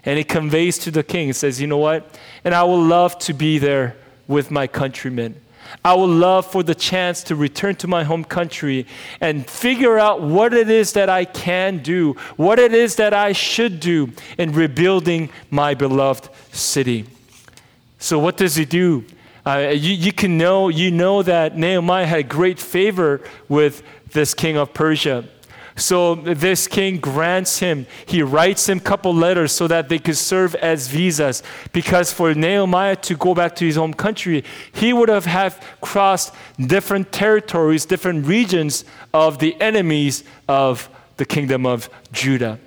And 0.04 0.20
he 0.20 0.24
conveys 0.24 0.78
to 0.80 0.92
the 0.92 1.04
king, 1.04 1.30
and 1.30 1.36
says, 1.36 1.60
You 1.60 1.66
know 1.66 1.80
what? 1.80 2.20
And 2.44 2.54
I 2.54 2.64
would 2.64 2.76
love 2.76 3.18
to 3.20 3.34
be 3.34 3.58
there 3.58 3.98
with 4.28 4.52
my 4.52 4.68
countrymen. 4.68 5.42
I 5.84 5.94
would 5.94 6.10
love 6.10 6.46
for 6.46 6.64
the 6.64 6.76
chance 6.76 7.24
to 7.24 7.36
return 7.36 7.76
to 7.78 7.88
my 7.88 8.04
home 8.04 8.24
country 8.24 8.88
and 9.22 9.48
figure 9.50 10.00
out 10.00 10.22
what 10.22 10.54
it 10.54 10.70
is 10.70 10.94
that 10.94 11.10
I 11.10 11.26
can 11.26 11.80
do, 11.80 12.14
what 12.38 12.60
it 12.60 12.74
is 12.74 12.96
that 12.96 13.14
I 13.14 13.34
should 13.34 13.80
do 13.80 14.12
in 14.38 14.52
rebuilding 14.54 15.30
my 15.50 15.74
beloved 15.74 16.30
city. 16.52 17.06
So, 18.00 18.20
what 18.20 18.38
does 18.38 18.56
he 18.56 18.66
do? 18.66 19.06
Uh, 19.46 19.74
you, 19.76 19.94
you 19.94 20.12
can 20.12 20.38
know, 20.38 20.70
you 20.70 20.90
know 20.90 21.22
that 21.22 21.56
Nehemiah 21.56 22.08
had 22.08 22.30
great 22.30 22.60
favor 22.60 23.22
with 23.48 23.84
this 24.12 24.34
king 24.34 24.58
of 24.58 24.74
Persia. 24.74 25.26
So 25.78 26.16
this 26.16 26.68
king 26.68 27.00
grants 27.00 27.60
him, 27.60 27.86
he 28.06 28.24
writes 28.24 28.70
him 28.70 28.78
a 28.78 28.82
couple 28.82 29.14
letters 29.14 29.52
so 29.52 29.68
that 29.68 29.90
they 29.90 30.00
could 30.00 30.16
serve 30.16 30.56
as 30.56 30.88
visas. 30.88 31.44
Because 31.74 32.14
for 32.14 32.34
Nehemiah 32.34 32.96
to 32.98 33.16
go 33.18 33.36
back 33.36 33.56
to 33.58 33.66
his 33.66 33.76
home 33.76 33.94
country, 33.94 34.46
he 34.72 34.94
would 34.94 35.10
have 35.10 35.26
have 35.26 35.62
crossed 35.82 36.34
different 36.58 37.12
territories, 37.12 37.86
different 37.86 38.26
regions 38.26 38.86
of 39.14 39.40
the 39.40 39.60
enemies 39.62 40.24
of 40.48 40.90
the 41.18 41.26
kingdom 41.26 41.66
of 41.66 41.90
Judah. 42.14 42.58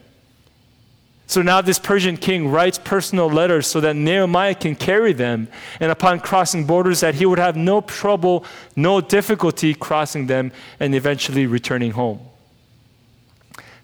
So 1.26 1.40
now 1.42 1.62
this 1.62 1.78
Persian 1.78 2.16
king 2.16 2.50
writes 2.50 2.78
personal 2.78 3.28
letters 3.28 3.66
so 3.66 3.80
that 3.80 3.96
Nehemiah 3.96 4.54
can 4.54 4.74
carry 4.74 5.14
them, 5.14 5.48
and 5.80 5.90
upon 5.90 6.20
crossing 6.20 6.66
borders, 6.66 7.00
that 7.00 7.14
he 7.14 7.26
would 7.26 7.38
have 7.38 7.56
no 7.56 7.80
trouble, 7.82 8.44
no 8.76 9.00
difficulty 9.00 9.74
crossing 9.74 10.26
them, 10.26 10.52
and 10.80 10.94
eventually 10.94 11.46
returning 11.46 11.92
home. 11.92 12.27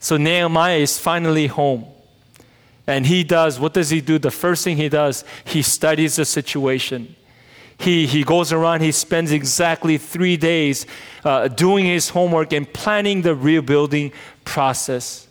So 0.05 0.19
Nehemiah 0.19 0.77
is 0.77 0.99
finally 0.99 1.47
home. 1.47 1.87
And 2.87 3.07
he 3.07 3.25
does, 3.25 3.59
what 3.59 3.73
does 3.73 3.89
he 3.89 4.03
do? 4.03 4.19
The 4.19 4.31
first 4.31 4.63
thing 4.63 4.77
he 4.77 4.91
does, 4.91 5.25
he 5.47 5.63
studies 5.63 6.17
the 6.17 6.27
situation. 6.27 7.17
He, 7.79 8.07
he 8.07 8.23
goes 8.23 8.53
around, 8.53 8.83
he 8.83 8.93
spends 8.93 9.33
exactly 9.33 9.97
three 9.97 10.37
days 10.37 10.85
uh, 11.25 11.49
doing 11.49 11.87
his 11.87 12.11
homework 12.11 12.53
and 12.53 12.71
planning 12.71 13.23
the 13.23 13.35
rebuilding 13.35 14.13
process. 14.45 15.27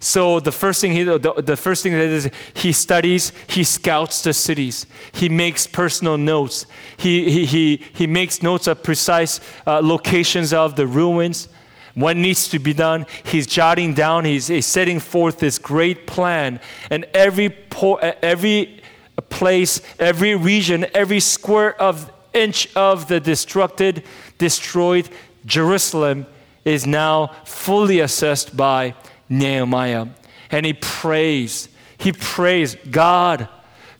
So 0.00 0.40
the 0.40 0.52
first 0.52 0.80
thing 0.80 0.92
he 0.92 1.02
the, 1.02 1.18
the 1.18 1.56
first 1.56 1.82
thing 1.82 1.92
that 1.92 2.00
is 2.00 2.30
he 2.54 2.72
studies, 2.72 3.30
he 3.46 3.62
scouts 3.62 4.22
the 4.22 4.32
cities, 4.32 4.86
he 5.12 5.28
makes 5.28 5.66
personal 5.66 6.16
notes, 6.16 6.64
he 6.96 7.30
he 7.30 7.44
he, 7.44 7.84
he 7.92 8.06
makes 8.06 8.42
notes 8.42 8.66
of 8.66 8.82
precise 8.82 9.38
uh, 9.66 9.80
locations 9.82 10.54
of 10.54 10.76
the 10.76 10.86
ruins, 10.86 11.48
what 11.94 12.16
needs 12.16 12.48
to 12.48 12.58
be 12.58 12.72
done. 12.72 13.06
He's 13.24 13.46
jotting 13.46 13.94
down, 13.94 14.24
he's, 14.24 14.46
he's 14.48 14.66
setting 14.66 15.00
forth 15.00 15.38
this 15.38 15.58
great 15.58 16.06
plan. 16.06 16.60
And 16.90 17.04
every, 17.12 17.50
po- 17.50 17.96
uh, 17.96 18.14
every 18.22 18.80
place, 19.28 19.80
every 19.98 20.34
region, 20.34 20.86
every 20.94 21.20
square 21.20 21.80
of 21.80 22.10
inch 22.32 22.74
of 22.74 23.08
the 23.08 23.20
destructed, 23.20 24.04
destroyed 24.38 25.08
Jerusalem 25.44 26.26
is 26.64 26.86
now 26.86 27.28
fully 27.44 28.00
assessed 28.00 28.56
by 28.56 28.94
Nehemiah. 29.28 30.06
And 30.50 30.66
he 30.66 30.72
prays, 30.74 31.68
he 31.98 32.12
prays, 32.12 32.76
God, 32.90 33.48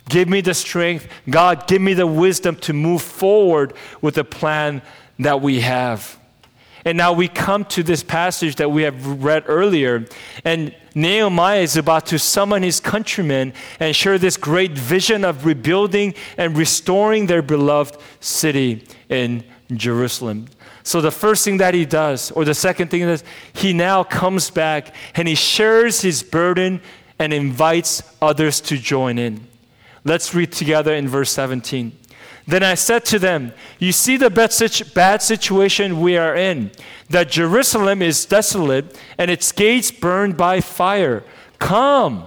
give 0.08 0.28
me 0.28 0.40
the 0.40 0.54
strength. 0.54 1.08
God, 1.28 1.66
give 1.66 1.82
me 1.82 1.94
the 1.94 2.06
wisdom 2.06 2.56
to 2.56 2.72
move 2.72 3.02
forward 3.02 3.75
with 4.00 4.14
the 4.14 4.25
plan 4.25 4.82
that 5.18 5.40
we 5.40 5.61
have. 5.61 6.18
And 6.84 6.98
now 6.98 7.12
we 7.12 7.28
come 7.28 7.64
to 7.66 7.82
this 7.82 8.02
passage 8.02 8.56
that 8.56 8.70
we 8.70 8.82
have 8.82 9.22
read 9.22 9.44
earlier, 9.46 10.06
and 10.44 10.74
Nehemiah 10.94 11.60
is 11.60 11.76
about 11.76 12.06
to 12.06 12.18
summon 12.18 12.62
his 12.62 12.80
countrymen 12.80 13.52
and 13.80 13.94
share 13.94 14.18
this 14.18 14.36
great 14.36 14.72
vision 14.72 15.24
of 15.24 15.46
rebuilding 15.46 16.14
and 16.36 16.56
restoring 16.56 17.26
their 17.26 17.42
beloved 17.42 17.96
city 18.20 18.84
in 19.08 19.44
Jerusalem. 19.72 20.48
So, 20.82 21.00
the 21.00 21.12
first 21.12 21.44
thing 21.44 21.58
that 21.58 21.74
he 21.74 21.84
does, 21.84 22.32
or 22.32 22.44
the 22.44 22.54
second 22.54 22.88
thing 22.88 23.02
is, 23.02 23.22
he 23.52 23.72
now 23.72 24.02
comes 24.02 24.50
back 24.50 24.94
and 25.14 25.28
he 25.28 25.36
shares 25.36 26.00
his 26.00 26.22
burden 26.22 26.80
and 27.18 27.32
invites 27.32 28.02
others 28.20 28.60
to 28.62 28.76
join 28.76 29.18
in. 29.18 29.46
Let's 30.04 30.34
read 30.34 30.50
together 30.50 30.92
in 30.92 31.06
verse 31.06 31.30
17. 31.30 31.96
Then 32.46 32.62
I 32.62 32.75
said 32.75 33.04
to 33.06 33.18
them, 33.18 33.52
You 33.78 33.92
see 33.92 34.16
the 34.16 34.30
bad 34.30 35.22
situation 35.22 36.00
we 36.00 36.16
are 36.16 36.34
in, 36.34 36.72
that 37.08 37.30
Jerusalem 37.30 38.02
is 38.02 38.26
desolate 38.26 38.99
and 39.16 39.30
its 39.30 39.52
gates 39.52 39.90
burned 39.90 40.37
by 40.37 40.61
fire. 40.61 41.22
Come, 41.58 42.26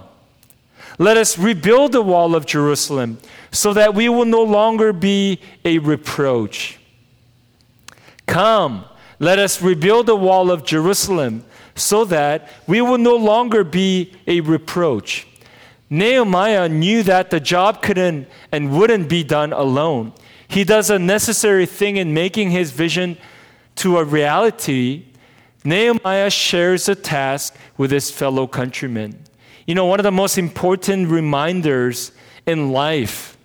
let 0.98 1.16
us 1.16 1.38
rebuild 1.38 1.92
the 1.92 2.02
wall 2.02 2.34
of 2.34 2.46
Jerusalem 2.46 3.18
so 3.50 3.74
that 3.74 3.94
we 3.94 4.08
will 4.08 4.24
no 4.24 4.42
longer 4.42 4.92
be 4.92 5.40
a 5.64 5.78
reproach. 5.78 6.78
Come, 8.26 8.86
let 9.18 9.38
us 9.38 9.60
rebuild 9.60 10.06
the 10.06 10.16
wall 10.16 10.50
of 10.50 10.64
Jerusalem 10.64 11.44
so 11.74 12.04
that 12.06 12.48
we 12.66 12.80
will 12.80 12.98
no 12.98 13.16
longer 13.16 13.62
be 13.64 14.14
a 14.26 14.40
reproach. 14.40 15.25
Nehemiah 15.88 16.68
knew 16.68 17.02
that 17.04 17.30
the 17.30 17.40
job 17.40 17.82
couldn't 17.82 18.28
and 18.50 18.76
wouldn't 18.76 19.08
be 19.08 19.22
done 19.22 19.52
alone. 19.52 20.12
He 20.48 20.64
does 20.64 20.90
a 20.90 20.98
necessary 20.98 21.66
thing 21.66 21.96
in 21.96 22.12
making 22.12 22.50
his 22.50 22.70
vision 22.70 23.16
to 23.76 23.98
a 23.98 24.04
reality. 24.04 25.06
Nehemiah 25.64 26.30
shares 26.30 26.88
a 26.88 26.94
task 26.94 27.56
with 27.76 27.90
his 27.90 28.10
fellow 28.10 28.46
countrymen. 28.46 29.18
You 29.66 29.74
know, 29.74 29.86
one 29.86 29.98
of 30.00 30.04
the 30.04 30.12
most 30.12 30.38
important 30.38 31.08
reminders 31.08 32.12
in 32.46 32.70
life 32.72 33.36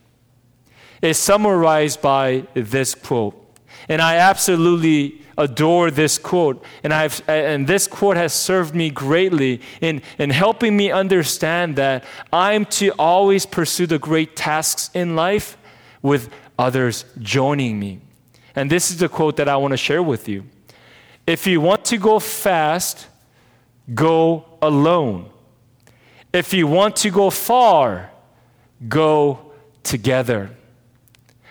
is 1.01 1.17
summarized 1.17 2.01
by 2.01 2.45
this 2.53 2.93
quote. 2.93 3.37
And 3.89 4.01
I 4.01 4.17
absolutely 4.17 5.20
adore 5.37 5.91
this 5.91 6.17
quote. 6.17 6.63
And, 6.83 6.93
I've, 6.93 7.21
and 7.27 7.67
this 7.67 7.87
quote 7.87 8.17
has 8.17 8.33
served 8.33 8.75
me 8.75 8.89
greatly 8.89 9.61
in, 9.81 10.01
in 10.17 10.29
helping 10.29 10.75
me 10.75 10.91
understand 10.91 11.75
that 11.77 12.03
I'm 12.31 12.65
to 12.65 12.89
always 12.99 13.45
pursue 13.45 13.87
the 13.87 13.99
great 13.99 14.35
tasks 14.35 14.89
in 14.93 15.15
life 15.15 15.57
with 16.01 16.29
others 16.57 17.05
joining 17.19 17.79
me. 17.79 17.99
And 18.55 18.69
this 18.69 18.91
is 18.91 18.97
the 18.97 19.09
quote 19.09 19.37
that 19.37 19.47
I 19.47 19.55
want 19.57 19.71
to 19.71 19.77
share 19.77 20.03
with 20.03 20.27
you. 20.27 20.45
If 21.25 21.47
you 21.47 21.61
want 21.61 21.85
to 21.85 21.97
go 21.97 22.19
fast, 22.19 23.07
go 23.93 24.45
alone. 24.61 25.29
If 26.33 26.53
you 26.53 26.67
want 26.67 26.95
to 26.97 27.09
go 27.09 27.29
far, 27.29 28.11
go 28.87 29.51
together. 29.83 30.51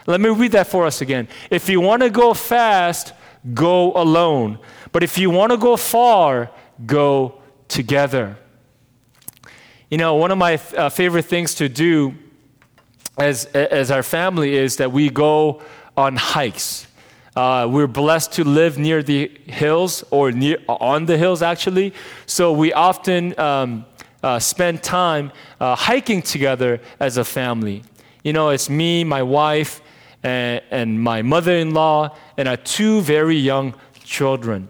Let 0.06 0.20
me 0.20 0.30
read 0.30 0.52
that 0.52 0.66
for 0.66 0.86
us 0.86 1.00
again. 1.00 1.28
If 1.50 1.68
you 1.68 1.80
want 1.80 2.02
to 2.02 2.10
go 2.10 2.34
fast, 2.34 3.12
go 3.54 3.92
alone. 3.92 4.58
But 4.92 5.02
if 5.02 5.18
you 5.18 5.30
want 5.30 5.52
to 5.52 5.58
go 5.58 5.76
far, 5.76 6.50
go 6.86 7.40
together. 7.68 8.36
You 9.90 9.98
know, 9.98 10.14
one 10.14 10.30
of 10.30 10.38
my 10.38 10.60
uh, 10.76 10.88
favorite 10.88 11.24
things 11.24 11.54
to 11.56 11.68
do 11.68 12.14
as, 13.18 13.46
as 13.46 13.90
our 13.90 14.02
family 14.02 14.56
is 14.56 14.76
that 14.76 14.92
we 14.92 15.10
go 15.10 15.62
on 15.96 16.16
hikes. 16.16 16.86
Uh, 17.36 17.66
we're 17.70 17.86
blessed 17.86 18.32
to 18.32 18.44
live 18.44 18.78
near 18.78 19.02
the 19.02 19.30
hills 19.46 20.04
or 20.10 20.32
near, 20.32 20.58
on 20.68 21.06
the 21.06 21.16
hills, 21.16 21.42
actually. 21.42 21.92
So 22.26 22.52
we 22.52 22.72
often 22.72 23.38
um, 23.38 23.84
uh, 24.22 24.38
spend 24.38 24.82
time 24.82 25.32
uh, 25.60 25.74
hiking 25.74 26.22
together 26.22 26.80
as 26.98 27.16
a 27.16 27.24
family. 27.24 27.82
You 28.24 28.32
know, 28.32 28.50
it's 28.50 28.68
me, 28.68 29.04
my 29.04 29.22
wife, 29.22 29.80
and, 30.22 30.62
and 30.70 31.00
my 31.00 31.22
mother 31.22 31.56
in 31.56 31.72
law, 31.72 32.16
and 32.40 32.48
our 32.48 32.56
two 32.56 33.02
very 33.02 33.36
young 33.36 33.74
children. 34.02 34.66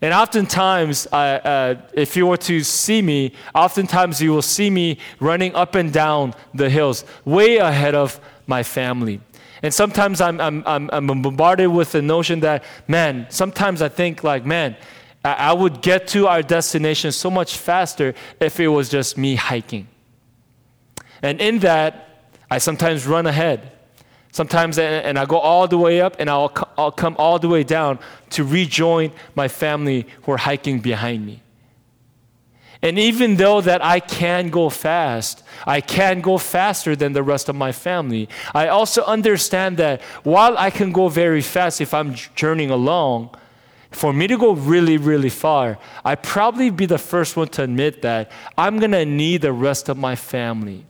And 0.00 0.14
oftentimes, 0.14 1.06
uh, 1.12 1.16
uh, 1.16 1.74
if 1.92 2.16
you 2.16 2.26
were 2.26 2.38
to 2.38 2.62
see 2.62 3.02
me, 3.02 3.34
oftentimes 3.54 4.22
you 4.22 4.32
will 4.32 4.40
see 4.40 4.70
me 4.70 4.96
running 5.20 5.54
up 5.54 5.74
and 5.74 5.92
down 5.92 6.34
the 6.54 6.70
hills, 6.70 7.04
way 7.26 7.58
ahead 7.58 7.94
of 7.94 8.18
my 8.46 8.62
family. 8.62 9.20
And 9.62 9.74
sometimes 9.74 10.22
I'm, 10.22 10.40
I'm, 10.40 10.62
I'm, 10.66 10.88
I'm 10.90 11.22
bombarded 11.22 11.68
with 11.68 11.92
the 11.92 12.00
notion 12.00 12.40
that, 12.40 12.64
man, 12.88 13.26
sometimes 13.28 13.82
I 13.82 13.90
think, 13.90 14.24
like, 14.24 14.46
man, 14.46 14.74
I, 15.22 15.34
I 15.34 15.52
would 15.52 15.82
get 15.82 16.08
to 16.08 16.28
our 16.28 16.42
destination 16.42 17.12
so 17.12 17.30
much 17.30 17.58
faster 17.58 18.14
if 18.40 18.58
it 18.58 18.68
was 18.68 18.88
just 18.88 19.18
me 19.18 19.34
hiking. 19.34 19.86
And 21.20 21.42
in 21.42 21.58
that, 21.58 22.26
I 22.50 22.56
sometimes 22.56 23.06
run 23.06 23.26
ahead. 23.26 23.70
Sometimes, 24.32 24.78
and 24.78 25.18
I 25.18 25.26
go 25.26 25.38
all 25.38 25.68
the 25.68 25.76
way 25.76 26.00
up 26.00 26.16
and 26.18 26.30
I'll, 26.30 26.50
I'll 26.78 26.90
come 26.90 27.14
all 27.18 27.38
the 27.38 27.48
way 27.48 27.64
down 27.64 27.98
to 28.30 28.44
rejoin 28.44 29.12
my 29.34 29.46
family 29.46 30.06
who 30.22 30.32
are 30.32 30.38
hiking 30.38 30.80
behind 30.80 31.26
me. 31.26 31.42
And 32.80 32.98
even 32.98 33.36
though 33.36 33.60
that 33.60 33.84
I 33.84 34.00
can 34.00 34.48
go 34.48 34.70
fast, 34.70 35.44
I 35.66 35.82
can 35.82 36.22
go 36.22 36.38
faster 36.38 36.96
than 36.96 37.12
the 37.12 37.22
rest 37.22 37.50
of 37.50 37.54
my 37.54 37.72
family. 37.72 38.28
I 38.54 38.68
also 38.68 39.04
understand 39.04 39.76
that 39.76 40.00
while 40.24 40.56
I 40.56 40.70
can 40.70 40.92
go 40.92 41.08
very 41.08 41.42
fast 41.42 41.82
if 41.82 41.92
I'm 41.92 42.14
journeying 42.34 42.70
along, 42.70 43.36
for 43.90 44.14
me 44.14 44.26
to 44.26 44.38
go 44.38 44.52
really, 44.52 44.96
really 44.96 45.28
far, 45.28 45.78
I'd 46.06 46.22
probably 46.22 46.70
be 46.70 46.86
the 46.86 46.98
first 46.98 47.36
one 47.36 47.48
to 47.48 47.64
admit 47.64 48.00
that 48.00 48.32
I'm 48.56 48.78
gonna 48.78 49.04
need 49.04 49.42
the 49.42 49.52
rest 49.52 49.90
of 49.90 49.98
my 49.98 50.16
family. 50.16 50.86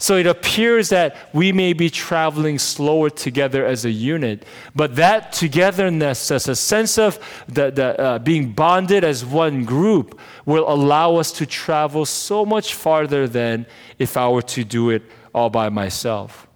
So 0.00 0.16
it 0.16 0.28
appears 0.28 0.90
that 0.90 1.16
we 1.32 1.50
may 1.50 1.72
be 1.72 1.90
traveling 1.90 2.60
slower 2.60 3.10
together 3.10 3.66
as 3.66 3.84
a 3.84 3.90
unit, 3.90 4.44
but 4.74 4.94
that 4.94 5.32
togetherness, 5.32 6.30
as 6.30 6.46
a 6.46 6.54
sense 6.54 6.98
of 6.98 7.18
the, 7.48 7.72
the, 7.72 8.00
uh, 8.00 8.18
being 8.20 8.52
bonded 8.52 9.02
as 9.02 9.24
one 9.24 9.64
group, 9.64 10.20
will 10.46 10.72
allow 10.72 11.16
us 11.16 11.32
to 11.32 11.46
travel 11.46 12.06
so 12.06 12.46
much 12.46 12.74
farther 12.74 13.26
than 13.26 13.66
if 13.98 14.16
I 14.16 14.28
were 14.28 14.42
to 14.42 14.62
do 14.62 14.90
it 14.90 15.02
all 15.34 15.50
by 15.50 15.68
myself. 15.68 16.46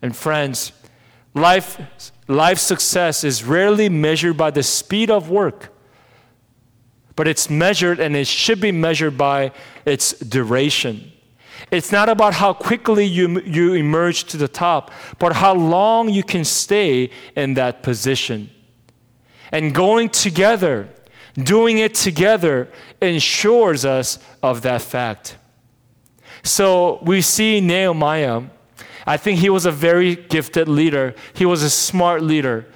And 0.00 0.14
friends, 0.14 0.70
life, 1.34 1.80
life 2.28 2.60
success 2.60 3.24
is 3.24 3.42
rarely 3.42 3.88
measured 3.88 4.36
by 4.36 4.52
the 4.52 4.62
speed 4.62 5.10
of 5.10 5.28
work, 5.28 5.74
but 7.16 7.26
it's 7.26 7.50
measured 7.50 7.98
and 7.98 8.14
it 8.14 8.28
should 8.28 8.60
be 8.60 8.70
measured 8.70 9.18
by 9.18 9.50
its 9.84 10.12
duration. 10.12 11.10
It's 11.70 11.92
not 11.92 12.08
about 12.08 12.34
how 12.34 12.52
quickly 12.52 13.04
you, 13.04 13.40
you 13.40 13.74
emerge 13.74 14.24
to 14.24 14.36
the 14.36 14.48
top, 14.48 14.90
but 15.18 15.34
how 15.34 15.54
long 15.54 16.08
you 16.08 16.22
can 16.22 16.44
stay 16.44 17.10
in 17.36 17.54
that 17.54 17.82
position. 17.82 18.50
And 19.52 19.74
going 19.74 20.08
together, 20.08 20.88
doing 21.36 21.78
it 21.78 21.94
together, 21.94 22.68
ensures 23.00 23.84
us 23.84 24.18
of 24.42 24.62
that 24.62 24.82
fact. 24.82 25.36
So 26.42 27.00
we 27.02 27.22
see 27.22 27.60
Nehemiah. 27.60 28.42
I 29.06 29.16
think 29.16 29.40
he 29.40 29.50
was 29.50 29.66
a 29.66 29.72
very 29.72 30.16
gifted 30.16 30.68
leader, 30.68 31.14
he 31.34 31.46
was 31.46 31.62
a 31.62 31.70
smart 31.70 32.22
leader. 32.22 32.66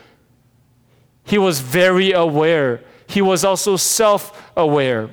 He 1.24 1.38
was 1.38 1.60
very 1.60 2.12
aware. 2.12 2.82
He 3.06 3.22
was 3.22 3.44
also 3.44 3.76
self 3.76 4.50
aware. 4.56 5.10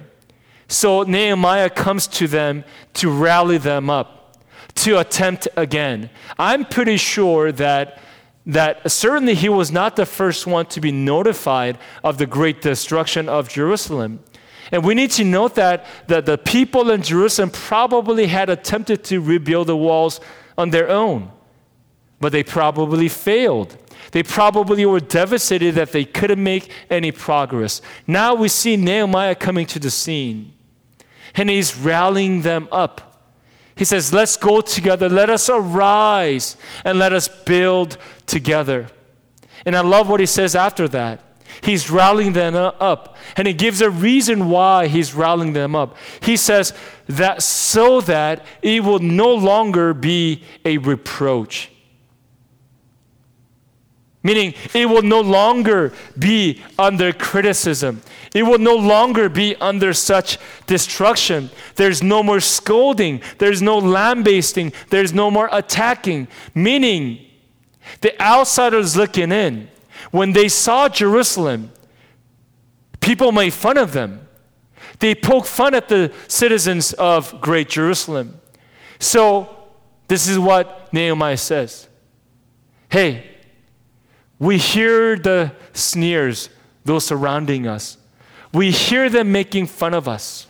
So 0.69 1.01
Nehemiah 1.01 1.71
comes 1.71 2.05
to 2.07 2.27
them 2.27 2.63
to 2.93 3.09
rally 3.09 3.57
them 3.57 3.89
up, 3.89 4.37
to 4.75 4.99
attempt 4.99 5.47
again. 5.57 6.11
I'm 6.37 6.63
pretty 6.63 6.97
sure 6.97 7.51
that 7.53 7.99
that 8.45 8.89
certainly 8.89 9.35
he 9.35 9.49
was 9.49 9.71
not 9.71 9.95
the 9.95 10.05
first 10.05 10.47
one 10.47 10.65
to 10.67 10.79
be 10.79 10.91
notified 10.91 11.77
of 12.03 12.17
the 12.17 12.25
great 12.25 12.61
destruction 12.61 13.27
of 13.27 13.49
Jerusalem. 13.49 14.23
And 14.71 14.83
we 14.83 14.95
need 14.95 15.11
to 15.11 15.23
note 15.23 15.55
that, 15.55 15.85
that 16.07 16.25
the 16.25 16.37
people 16.37 16.89
in 16.91 17.01
Jerusalem 17.01 17.49
probably 17.49 18.27
had 18.27 18.49
attempted 18.49 19.03
to 19.05 19.19
rebuild 19.21 19.67
the 19.67 19.77
walls 19.77 20.19
on 20.57 20.69
their 20.69 20.89
own, 20.89 21.31
but 22.19 22.31
they 22.31 22.43
probably 22.43 23.09
failed. 23.09 23.77
They 24.11 24.23
probably 24.23 24.85
were 24.85 24.99
devastated 24.99 25.75
that 25.75 25.91
they 25.91 26.05
couldn't 26.05 26.41
make 26.41 26.71
any 26.89 27.11
progress. 27.11 27.81
Now 28.07 28.33
we 28.35 28.47
see 28.47 28.77
Nehemiah 28.77 29.35
coming 29.35 29.65
to 29.67 29.79
the 29.79 29.91
scene 29.91 30.53
and 31.35 31.49
he's 31.49 31.75
rallying 31.75 32.41
them 32.41 32.67
up. 32.71 33.09
He 33.75 33.85
says, 33.85 34.13
Let's 34.13 34.35
go 34.35 34.61
together, 34.61 35.07
let 35.07 35.29
us 35.29 35.49
arise, 35.49 36.57
and 36.83 36.99
let 36.99 37.13
us 37.13 37.27
build 37.27 37.97
together. 38.25 38.87
And 39.65 39.75
I 39.75 39.81
love 39.81 40.09
what 40.09 40.19
he 40.19 40.25
says 40.25 40.55
after 40.55 40.87
that. 40.89 41.23
He's 41.61 41.89
rallying 41.89 42.33
them 42.33 42.55
up, 42.55 43.17
and 43.35 43.47
he 43.47 43.53
gives 43.53 43.81
a 43.81 43.89
reason 43.89 44.49
why 44.49 44.87
he's 44.87 45.13
rallying 45.13 45.53
them 45.53 45.75
up. 45.75 45.97
He 46.21 46.37
says 46.37 46.73
that 47.07 47.41
so 47.41 48.01
that 48.01 48.45
it 48.61 48.83
will 48.83 48.99
no 48.99 49.33
longer 49.33 49.93
be 49.93 50.43
a 50.63 50.77
reproach. 50.77 51.69
Meaning, 54.21 54.53
it 54.73 54.89
will 54.89 55.01
no 55.01 55.21
longer 55.21 55.93
be 56.17 56.61
under 56.77 57.13
criticism. 57.13 58.01
It 58.33 58.43
will 58.43 58.57
no 58.59 58.75
longer 58.75 59.29
be 59.29 59.55
under 59.55 59.93
such 59.93 60.37
destruction. 60.67 61.49
There's 61.75 62.03
no 62.03 62.21
more 62.21 62.41
scolding. 62.41 63.21
There's 63.37 63.61
no 63.61 63.77
lambasting. 63.77 64.73
There's 64.89 65.13
no 65.13 65.31
more 65.31 65.47
attacking. 65.53 66.27
Meaning, 66.53 67.25
the 68.01 68.21
outsiders 68.21 68.97
looking 68.97 69.31
in, 69.31 69.69
when 70.11 70.33
they 70.33 70.49
saw 70.49 70.89
Jerusalem, 70.89 71.71
people 72.99 73.31
made 73.31 73.53
fun 73.53 73.77
of 73.77 73.93
them. 73.93 74.27
They 74.99 75.15
poked 75.15 75.47
fun 75.47 75.73
at 75.73 75.87
the 75.87 76.11
citizens 76.27 76.91
of 76.93 77.39
Great 77.39 77.69
Jerusalem. 77.69 78.39
So, 78.99 79.55
this 80.09 80.27
is 80.27 80.37
what 80.37 80.91
Nehemiah 80.91 81.37
says 81.37 81.87
Hey, 82.89 83.38
we 84.39 84.57
hear 84.57 85.17
the 85.17 85.51
sneers, 85.73 86.49
those 86.85 87.05
surrounding 87.05 87.67
us. 87.67 87.97
We 88.53 88.71
hear 88.71 89.09
them 89.09 89.31
making 89.31 89.67
fun 89.67 89.93
of 89.93 90.07
us. 90.07 90.47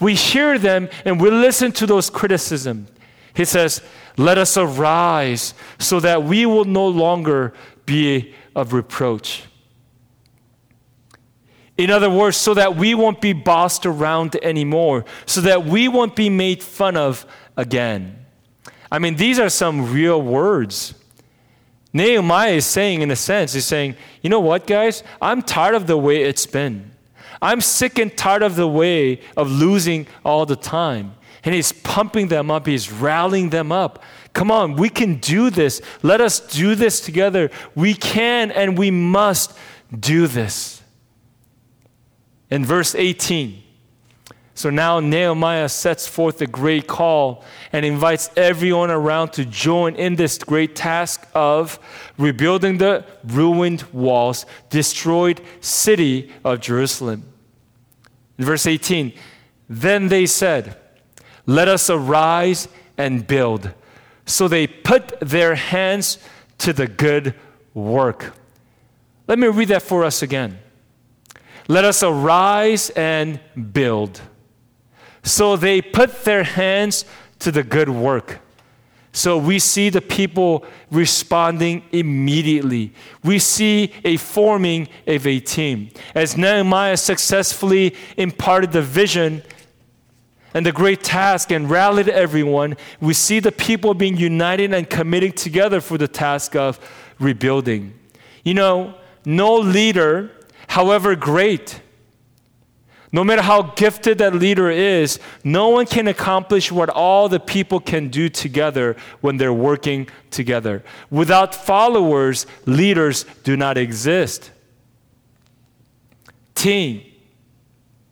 We 0.00 0.14
hear 0.14 0.58
them 0.58 0.88
and 1.04 1.20
we 1.20 1.30
listen 1.30 1.72
to 1.72 1.86
those 1.86 2.08
criticisms. 2.08 2.90
He 3.34 3.44
says, 3.44 3.82
Let 4.16 4.38
us 4.38 4.56
arise 4.56 5.52
so 5.78 6.00
that 6.00 6.22
we 6.22 6.46
will 6.46 6.64
no 6.64 6.86
longer 6.86 7.52
be 7.84 8.34
of 8.54 8.72
reproach. 8.72 9.44
In 11.76 11.90
other 11.90 12.08
words, 12.08 12.38
so 12.38 12.54
that 12.54 12.76
we 12.76 12.94
won't 12.94 13.20
be 13.20 13.34
bossed 13.34 13.84
around 13.84 14.36
anymore, 14.42 15.04
so 15.26 15.42
that 15.42 15.66
we 15.66 15.88
won't 15.88 16.16
be 16.16 16.30
made 16.30 16.62
fun 16.62 16.96
of 16.96 17.26
again. 17.56 18.24
I 18.90 18.98
mean, 18.98 19.16
these 19.16 19.38
are 19.38 19.50
some 19.50 19.92
real 19.92 20.22
words. 20.22 20.94
Nehemiah 21.96 22.52
is 22.52 22.66
saying, 22.66 23.00
in 23.00 23.10
a 23.10 23.16
sense, 23.16 23.54
he's 23.54 23.64
saying, 23.64 23.96
you 24.20 24.28
know 24.28 24.40
what, 24.40 24.66
guys? 24.66 25.02
I'm 25.20 25.40
tired 25.40 25.74
of 25.74 25.86
the 25.86 25.96
way 25.96 26.22
it's 26.24 26.44
been. 26.46 26.92
I'm 27.40 27.62
sick 27.62 27.98
and 27.98 28.14
tired 28.14 28.42
of 28.42 28.54
the 28.54 28.68
way 28.68 29.20
of 29.36 29.50
losing 29.50 30.06
all 30.24 30.44
the 30.44 30.56
time. 30.56 31.14
And 31.42 31.54
he's 31.54 31.72
pumping 31.72 32.28
them 32.28 32.50
up, 32.50 32.66
he's 32.66 32.92
rallying 32.92 33.50
them 33.50 33.72
up. 33.72 34.02
Come 34.34 34.50
on, 34.50 34.74
we 34.76 34.90
can 34.90 35.16
do 35.16 35.48
this. 35.48 35.80
Let 36.02 36.20
us 36.20 36.38
do 36.40 36.74
this 36.74 37.00
together. 37.00 37.50
We 37.74 37.94
can 37.94 38.50
and 38.50 38.76
we 38.76 38.90
must 38.90 39.56
do 39.98 40.26
this. 40.26 40.82
In 42.50 42.64
verse 42.64 42.94
18, 42.94 43.62
so 44.56 44.70
now 44.70 45.00
Nehemiah 45.00 45.68
sets 45.68 46.06
forth 46.06 46.40
a 46.40 46.46
great 46.46 46.86
call 46.86 47.44
and 47.72 47.84
invites 47.84 48.30
everyone 48.38 48.90
around 48.90 49.34
to 49.34 49.44
join 49.44 49.94
in 49.96 50.16
this 50.16 50.38
great 50.38 50.74
task 50.74 51.28
of 51.34 51.78
rebuilding 52.16 52.78
the 52.78 53.04
ruined 53.22 53.82
walls, 53.92 54.46
destroyed 54.70 55.42
city 55.60 56.32
of 56.42 56.62
Jerusalem. 56.62 57.24
verse 58.38 58.66
18, 58.66 59.12
then 59.68 60.08
they 60.08 60.24
said, 60.24 60.78
Let 61.44 61.68
us 61.68 61.90
arise 61.90 62.66
and 62.96 63.26
build. 63.26 63.74
So 64.24 64.48
they 64.48 64.66
put 64.66 65.20
their 65.20 65.54
hands 65.54 66.18
to 66.58 66.72
the 66.72 66.86
good 66.86 67.34
work. 67.74 68.32
Let 69.28 69.38
me 69.38 69.48
read 69.48 69.68
that 69.68 69.82
for 69.82 70.02
us 70.02 70.22
again. 70.22 70.60
Let 71.68 71.84
us 71.84 72.02
arise 72.02 72.88
and 72.88 73.38
build. 73.74 74.22
So 75.26 75.56
they 75.56 75.82
put 75.82 76.24
their 76.24 76.44
hands 76.44 77.04
to 77.40 77.52
the 77.52 77.62
good 77.62 77.88
work. 77.88 78.40
So 79.12 79.38
we 79.38 79.58
see 79.58 79.88
the 79.88 80.00
people 80.00 80.64
responding 80.90 81.82
immediately. 81.90 82.92
We 83.24 83.38
see 83.38 83.92
a 84.04 84.18
forming 84.18 84.88
of 85.06 85.26
a 85.26 85.40
team. 85.40 85.90
As 86.14 86.36
Nehemiah 86.36 86.96
successfully 86.96 87.94
imparted 88.16 88.72
the 88.72 88.82
vision 88.82 89.42
and 90.54 90.64
the 90.64 90.72
great 90.72 91.02
task 91.02 91.50
and 91.50 91.68
rallied 91.68 92.08
everyone, 92.08 92.76
we 93.00 93.14
see 93.14 93.40
the 93.40 93.52
people 93.52 93.94
being 93.94 94.16
united 94.16 94.72
and 94.72 94.88
committing 94.88 95.32
together 95.32 95.80
for 95.80 95.98
the 95.98 96.08
task 96.08 96.54
of 96.54 96.78
rebuilding. 97.18 97.94
You 98.44 98.54
know, 98.54 98.94
no 99.24 99.56
leader 99.56 100.30
however 100.68 101.16
great, 101.16 101.80
no 103.16 103.24
matter 103.24 103.40
how 103.40 103.62
gifted 103.62 104.18
that 104.18 104.34
leader 104.34 104.68
is, 104.68 105.18
no 105.42 105.70
one 105.70 105.86
can 105.86 106.06
accomplish 106.06 106.70
what 106.70 106.90
all 106.90 107.30
the 107.30 107.40
people 107.40 107.80
can 107.80 108.08
do 108.08 108.28
together 108.28 108.94
when 109.22 109.38
they're 109.38 109.54
working 109.54 110.06
together. 110.30 110.84
Without 111.10 111.54
followers, 111.54 112.44
leaders 112.66 113.24
do 113.42 113.56
not 113.56 113.78
exist. 113.78 114.50
Team. 116.54 117.10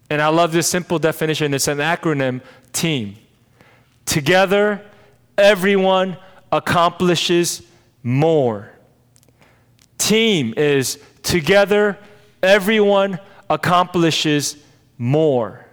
And 0.08 0.22
I 0.22 0.28
love 0.28 0.52
this 0.52 0.68
simple 0.68 0.98
definition. 0.98 1.52
It's 1.52 1.68
an 1.68 1.78
acronym 1.80 2.40
team. 2.72 3.16
Together, 4.06 4.80
everyone 5.36 6.16
accomplishes 6.50 7.60
more. 8.02 8.70
Team 9.98 10.54
is 10.56 10.98
together, 11.22 11.98
everyone 12.42 13.20
accomplishes 13.50 14.63
more. 14.98 15.66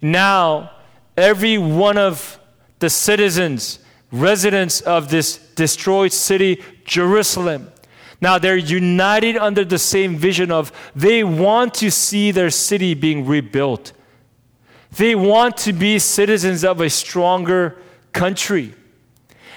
Now, 0.00 0.72
every 1.16 1.58
one 1.58 1.98
of 1.98 2.38
the 2.78 2.90
citizens, 2.90 3.80
residents 4.12 4.80
of 4.80 5.10
this 5.10 5.38
destroyed 5.54 6.12
city, 6.12 6.62
Jerusalem, 6.84 7.72
now 8.20 8.38
they're 8.38 8.56
united 8.56 9.36
under 9.36 9.64
the 9.64 9.78
same 9.78 10.16
vision 10.16 10.50
of 10.50 10.72
they 10.94 11.22
want 11.22 11.74
to 11.74 11.90
see 11.90 12.30
their 12.30 12.50
city 12.50 12.94
being 12.94 13.26
rebuilt. 13.26 13.92
They 14.96 15.14
want 15.14 15.56
to 15.58 15.72
be 15.72 15.98
citizens 15.98 16.64
of 16.64 16.80
a 16.80 16.90
stronger 16.90 17.76
country. 18.12 18.74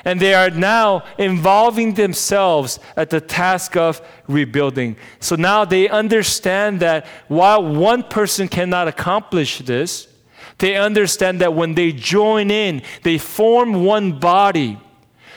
And 0.03 0.19
they 0.19 0.33
are 0.33 0.49
now 0.49 1.03
involving 1.17 1.93
themselves 1.93 2.79
at 2.95 3.09
the 3.09 3.21
task 3.21 3.77
of 3.77 4.01
rebuilding. 4.27 4.95
So 5.19 5.35
now 5.35 5.65
they 5.65 5.89
understand 5.89 6.79
that 6.79 7.05
while 7.27 7.63
one 7.63 8.03
person 8.03 8.47
cannot 8.47 8.87
accomplish 8.87 9.59
this, 9.59 10.07
they 10.57 10.75
understand 10.75 11.41
that 11.41 11.53
when 11.53 11.75
they 11.75 11.91
join 11.91 12.51
in, 12.51 12.81
they 13.03 13.17
form 13.17 13.83
one 13.83 14.19
body. 14.19 14.79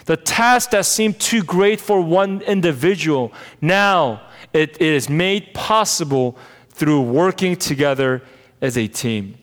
The 0.04 0.16
task 0.16 0.70
that 0.70 0.84
seemed 0.84 1.18
too 1.18 1.42
great 1.42 1.80
for 1.80 2.00
one 2.00 2.42
individual, 2.42 3.32
now 3.60 4.22
it, 4.52 4.80
is 4.80 5.08
made 5.08 5.54
possible 5.54 6.36
through 6.68 7.02
working 7.02 7.56
together 7.56 8.22
as 8.60 8.76
a 8.76 8.86
team. 8.86 9.38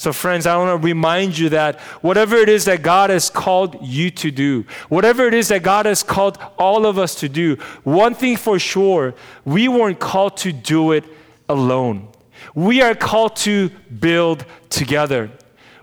So, 0.00 0.14
friends, 0.14 0.46
I 0.46 0.56
want 0.56 0.80
to 0.80 0.86
remind 0.86 1.36
you 1.36 1.50
that 1.50 1.78
whatever 2.00 2.36
it 2.36 2.48
is 2.48 2.64
that 2.64 2.80
God 2.80 3.10
has 3.10 3.28
called 3.28 3.76
you 3.82 4.10
to 4.12 4.30
do, 4.30 4.64
whatever 4.88 5.26
it 5.26 5.34
is 5.34 5.48
that 5.48 5.62
God 5.62 5.84
has 5.84 6.02
called 6.02 6.38
all 6.58 6.86
of 6.86 6.98
us 6.98 7.14
to 7.16 7.28
do, 7.28 7.56
one 7.84 8.14
thing 8.14 8.38
for 8.38 8.58
sure, 8.58 9.14
we 9.44 9.68
weren't 9.68 10.00
called 10.00 10.38
to 10.38 10.52
do 10.52 10.92
it 10.92 11.04
alone. 11.50 12.08
We 12.54 12.80
are 12.80 12.94
called 12.94 13.36
to 13.44 13.68
build 13.68 14.46
together. 14.70 15.32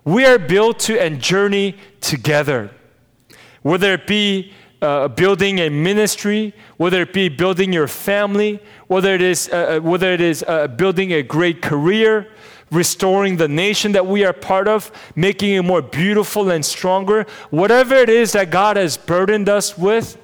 We 0.03 0.25
are 0.25 0.39
built 0.39 0.79
to 0.87 0.99
and 0.99 1.21
journey 1.21 1.75
together. 2.01 2.71
Whether 3.61 3.93
it 3.93 4.07
be 4.07 4.51
uh, 4.81 5.09
building 5.09 5.59
a 5.59 5.69
ministry, 5.69 6.55
whether 6.77 7.03
it 7.03 7.13
be 7.13 7.29
building 7.29 7.71
your 7.71 7.87
family, 7.87 8.61
whether 8.87 9.13
it 9.13 9.21
is, 9.21 9.47
uh, 9.53 9.77
uh 9.77 9.79
whether 9.79 10.11
it 10.11 10.21
is 10.21 10.43
uh, 10.47 10.67
building 10.69 11.13
a 11.13 11.21
great 11.21 11.61
career, 11.61 12.31
restoring 12.71 13.37
the 13.37 13.47
nation 13.47 13.93
that 13.93 14.05
we 14.05 14.25
are 14.25 14.33
part 14.33 14.67
of, 14.67 14.91
making 15.15 15.53
it 15.53 15.61
more 15.61 15.81
beautiful 15.81 16.49
and 16.49 16.65
stronger, 16.65 17.25
whatever 17.49 17.95
it 17.95 18.09
is 18.09 18.33
that 18.33 18.49
God 18.49 18.77
has 18.77 18.97
burdened 18.97 19.49
us 19.49 19.77
with, 19.77 20.17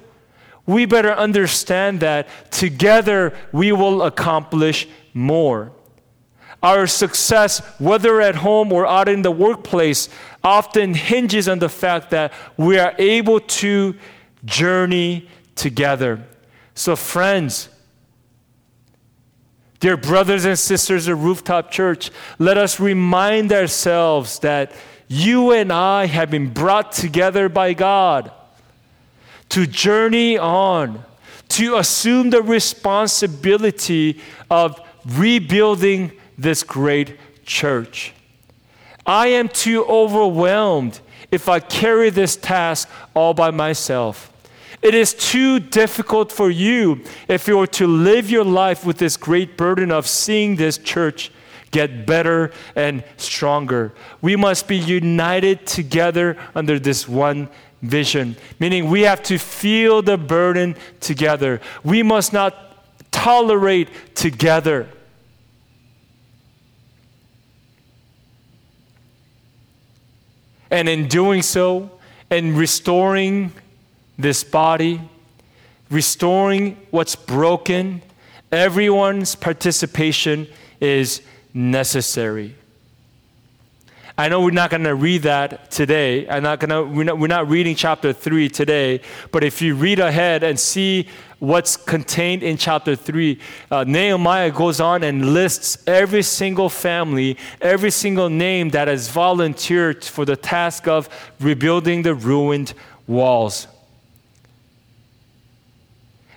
we 0.66 0.86
better 0.86 1.12
understand 1.12 2.00
that 2.00 2.28
together 2.50 3.36
we 3.52 3.72
will 3.72 4.02
accomplish 4.02 4.88
more. 5.12 5.72
Our 6.62 6.86
success, 6.86 7.58
whether 7.78 8.22
at 8.22 8.36
home 8.36 8.72
or 8.72 8.86
out 8.86 9.08
in 9.08 9.20
the 9.20 9.30
workplace, 9.30 10.08
often 10.42 10.94
hinges 10.94 11.46
on 11.46 11.58
the 11.58 11.68
fact 11.68 12.10
that 12.10 12.32
we 12.56 12.78
are 12.78 12.94
able 12.98 13.40
to 13.40 13.94
journey 14.46 15.28
together. 15.54 16.26
So, 16.74 16.96
friends, 16.96 17.68
Dear 19.84 19.98
brothers 19.98 20.46
and 20.46 20.58
sisters 20.58 21.08
of 21.08 21.22
Rooftop 21.24 21.70
Church, 21.70 22.10
let 22.38 22.56
us 22.56 22.80
remind 22.80 23.52
ourselves 23.52 24.38
that 24.38 24.72
you 25.08 25.52
and 25.52 25.70
I 25.70 26.06
have 26.06 26.30
been 26.30 26.48
brought 26.54 26.90
together 26.90 27.50
by 27.50 27.74
God 27.74 28.32
to 29.50 29.66
journey 29.66 30.38
on, 30.38 31.04
to 31.50 31.76
assume 31.76 32.30
the 32.30 32.40
responsibility 32.40 34.22
of 34.50 34.80
rebuilding 35.04 36.12
this 36.38 36.62
great 36.62 37.18
church. 37.44 38.14
I 39.04 39.26
am 39.26 39.50
too 39.50 39.84
overwhelmed 39.84 40.98
if 41.30 41.46
I 41.46 41.60
carry 41.60 42.08
this 42.08 42.36
task 42.36 42.88
all 43.12 43.34
by 43.34 43.50
myself. 43.50 44.32
It 44.84 44.94
is 44.94 45.14
too 45.14 45.60
difficult 45.60 46.30
for 46.30 46.50
you 46.50 47.02
if 47.26 47.48
you 47.48 47.56
were 47.56 47.66
to 47.68 47.86
live 47.86 48.30
your 48.30 48.44
life 48.44 48.84
with 48.84 48.98
this 48.98 49.16
great 49.16 49.56
burden 49.56 49.90
of 49.90 50.06
seeing 50.06 50.56
this 50.56 50.76
church 50.76 51.32
get 51.70 52.04
better 52.04 52.52
and 52.76 53.02
stronger. 53.16 53.94
We 54.20 54.36
must 54.36 54.68
be 54.68 54.76
united 54.76 55.66
together 55.66 56.36
under 56.54 56.78
this 56.78 57.08
one 57.08 57.48
vision, 57.80 58.36
meaning 58.60 58.90
we 58.90 59.00
have 59.02 59.22
to 59.22 59.38
feel 59.38 60.02
the 60.02 60.18
burden 60.18 60.76
together. 61.00 61.62
We 61.82 62.02
must 62.02 62.34
not 62.34 62.54
tolerate 63.10 63.88
together. 64.14 64.86
And 70.70 70.90
in 70.90 71.08
doing 71.08 71.40
so, 71.40 71.90
and 72.30 72.58
restoring 72.58 73.52
this 74.18 74.44
body, 74.44 75.00
restoring 75.90 76.76
what's 76.90 77.16
broken. 77.16 78.02
Everyone's 78.52 79.34
participation 79.34 80.46
is 80.80 81.22
necessary. 81.52 82.56
I 84.16 84.28
know 84.28 84.42
we're 84.42 84.52
not 84.52 84.70
going 84.70 84.84
to 84.84 84.94
read 84.94 85.22
that 85.22 85.72
today. 85.72 86.28
I'm 86.28 86.44
not 86.44 86.60
gonna, 86.60 86.84
we're, 86.84 87.02
not, 87.02 87.18
we're 87.18 87.26
not 87.26 87.48
reading 87.48 87.74
chapter 87.74 88.12
3 88.12 88.48
today, 88.48 89.00
but 89.32 89.42
if 89.42 89.60
you 89.60 89.74
read 89.74 89.98
ahead 89.98 90.44
and 90.44 90.58
see 90.58 91.08
what's 91.40 91.76
contained 91.76 92.44
in 92.44 92.56
chapter 92.56 92.94
3, 92.94 93.40
uh, 93.72 93.82
Nehemiah 93.82 94.52
goes 94.52 94.80
on 94.80 95.02
and 95.02 95.34
lists 95.34 95.78
every 95.88 96.22
single 96.22 96.68
family, 96.68 97.36
every 97.60 97.90
single 97.90 98.30
name 98.30 98.68
that 98.70 98.86
has 98.86 99.08
volunteered 99.08 100.04
for 100.04 100.24
the 100.24 100.36
task 100.36 100.86
of 100.86 101.08
rebuilding 101.40 102.02
the 102.02 102.14
ruined 102.14 102.72
walls. 103.08 103.66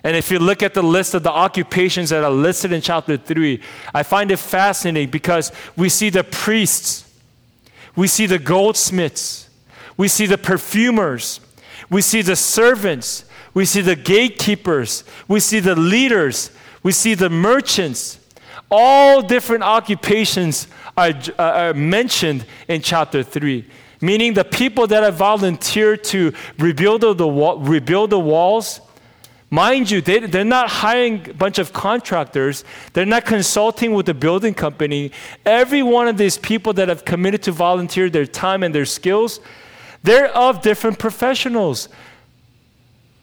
And 0.04 0.16
if 0.16 0.30
you 0.30 0.38
look 0.38 0.62
at 0.62 0.74
the 0.74 0.82
list 0.82 1.14
of 1.14 1.22
the 1.22 1.30
occupations 1.30 2.10
that 2.10 2.22
are 2.22 2.30
listed 2.30 2.72
in 2.72 2.80
chapter 2.80 3.16
3, 3.16 3.60
I 3.92 4.02
find 4.02 4.30
it 4.30 4.38
fascinating 4.38 5.10
because 5.10 5.50
we 5.76 5.88
see 5.88 6.10
the 6.10 6.24
priests, 6.24 7.04
we 7.96 8.06
see 8.06 8.26
the 8.26 8.38
goldsmiths, 8.38 9.48
we 9.96 10.08
see 10.08 10.26
the 10.26 10.38
perfumers, 10.38 11.40
we 11.90 12.00
see 12.00 12.22
the 12.22 12.36
servants, 12.36 13.24
we 13.54 13.64
see 13.64 13.80
the 13.80 13.96
gatekeepers, 13.96 15.02
we 15.26 15.40
see 15.40 15.58
the 15.58 15.74
leaders, 15.74 16.52
we 16.82 16.92
see 16.92 17.14
the 17.14 17.30
merchants. 17.30 18.20
All 18.70 19.22
different 19.22 19.64
occupations 19.64 20.68
are, 20.96 21.12
uh, 21.38 21.42
are 21.42 21.74
mentioned 21.74 22.46
in 22.68 22.82
chapter 22.82 23.22
3 23.22 23.68
meaning 24.00 24.34
the 24.34 24.44
people 24.44 24.86
that 24.86 25.02
have 25.02 25.16
volunteered 25.16 26.04
to 26.04 26.32
rebuild 26.58 27.00
the, 27.00 27.26
rebuild 27.26 28.10
the 28.10 28.18
walls 28.18 28.80
Mind 29.50 29.90
you, 29.90 30.02
they, 30.02 30.20
they're 30.20 30.44
not 30.44 30.68
hiring 30.68 31.30
a 31.30 31.32
bunch 31.32 31.58
of 31.58 31.72
contractors. 31.72 32.64
They're 32.92 33.06
not 33.06 33.24
consulting 33.24 33.94
with 33.94 34.06
the 34.06 34.14
building 34.14 34.52
company. 34.52 35.10
Every 35.46 35.82
one 35.82 36.06
of 36.06 36.18
these 36.18 36.36
people 36.36 36.74
that 36.74 36.88
have 36.88 37.04
committed 37.04 37.42
to 37.44 37.52
volunteer 37.52 38.10
their 38.10 38.26
time 38.26 38.62
and 38.62 38.74
their 38.74 38.84
skills, 38.84 39.40
they're 40.02 40.28
of 40.28 40.60
different 40.60 40.98
professionals. 40.98 41.88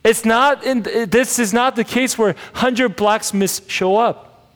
It's 0.04 0.26
not 0.26 0.64
in, 0.64 0.82
this 0.84 1.38
is 1.38 1.54
not 1.54 1.76
the 1.76 1.84
case 1.84 2.18
where 2.18 2.34
100 2.34 2.96
blacksmiths 2.96 3.62
show 3.68 3.98
up. 3.98 4.52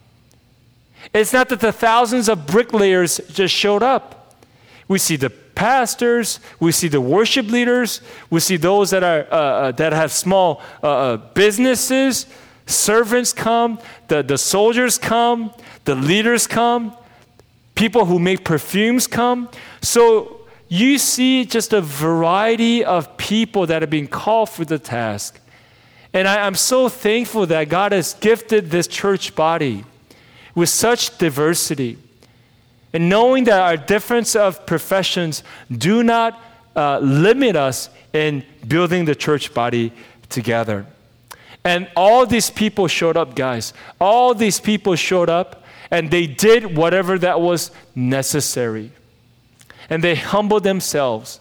It's 1.14 1.34
not 1.34 1.50
that 1.50 1.60
the 1.60 1.72
thousands 1.72 2.30
of 2.30 2.46
bricklayers 2.46 3.20
just 3.32 3.54
showed 3.54 3.84
up. 3.84 4.36
We 4.88 4.98
see 4.98 5.16
the 5.16 5.32
pastors, 5.60 6.40
we 6.62 6.72
see 6.72 6.88
the 6.88 7.02
worship 7.02 7.46
leaders, 7.48 8.00
we 8.30 8.40
see 8.40 8.56
those 8.56 8.92
that, 8.92 9.04
are, 9.04 9.28
uh, 9.30 9.36
uh, 9.36 9.72
that 9.74 9.92
have 9.92 10.10
small 10.10 10.62
uh, 10.82 10.88
uh, 10.88 11.18
businesses, 11.34 12.28
servants 12.66 13.34
come, 13.34 13.78
the, 14.08 14.24
the 14.24 14.38
soldiers 14.38 14.98
come, 14.98 15.52
the 15.84 15.96
leaders 15.96 16.48
come, 16.48 16.96
people 17.76 18.06
who 18.06 18.20
make 18.20 18.46
perfumes 18.46 19.06
come. 19.06 19.50
So 19.82 20.48
you 20.70 20.98
see 20.98 21.44
just 21.44 21.74
a 21.74 21.82
variety 21.82 22.86
of 22.86 23.18
people 23.18 23.66
that 23.66 23.84
are 23.84 23.88
being 23.88 24.08
called 24.08 24.50
for 24.50 24.64
the 24.64 24.80
task. 24.80 25.42
And 26.14 26.26
I, 26.26 26.46
I'm 26.46 26.56
so 26.56 26.88
thankful 26.88 27.46
that 27.48 27.68
God 27.68 27.92
has 27.92 28.14
gifted 28.14 28.72
this 28.72 28.88
church 28.88 29.36
body 29.36 29.84
with 30.56 30.70
such 30.70 31.18
diversity. 31.18 31.98
And 32.94 33.10
knowing 33.10 33.44
that 33.46 33.60
our 33.62 33.78
difference 33.78 34.36
of 34.36 34.66
professions 34.66 35.44
do 35.72 36.04
not 36.04 36.42
uh, 36.76 37.00
limit 37.00 37.56
us 37.56 37.90
in 38.14 38.44
building 38.68 39.06
the 39.06 39.16
church 39.16 39.54
body 39.54 39.94
together. 40.30 40.86
And 41.64 41.90
all 41.96 42.26
these 42.26 42.50
people 42.50 42.88
showed 42.88 43.18
up, 43.18 43.36
guys. 43.36 43.74
All 44.00 44.34
these 44.34 44.60
people 44.60 44.96
showed 44.96 45.30
up 45.30 45.64
and 45.92 46.10
they 46.10 46.28
did 46.28 46.78
whatever 46.78 47.18
that 47.20 47.42
was 47.42 47.72
necessary. 47.96 48.92
And 49.90 50.04
they 50.04 50.16
humbled 50.16 50.64
themselves. 50.64 51.40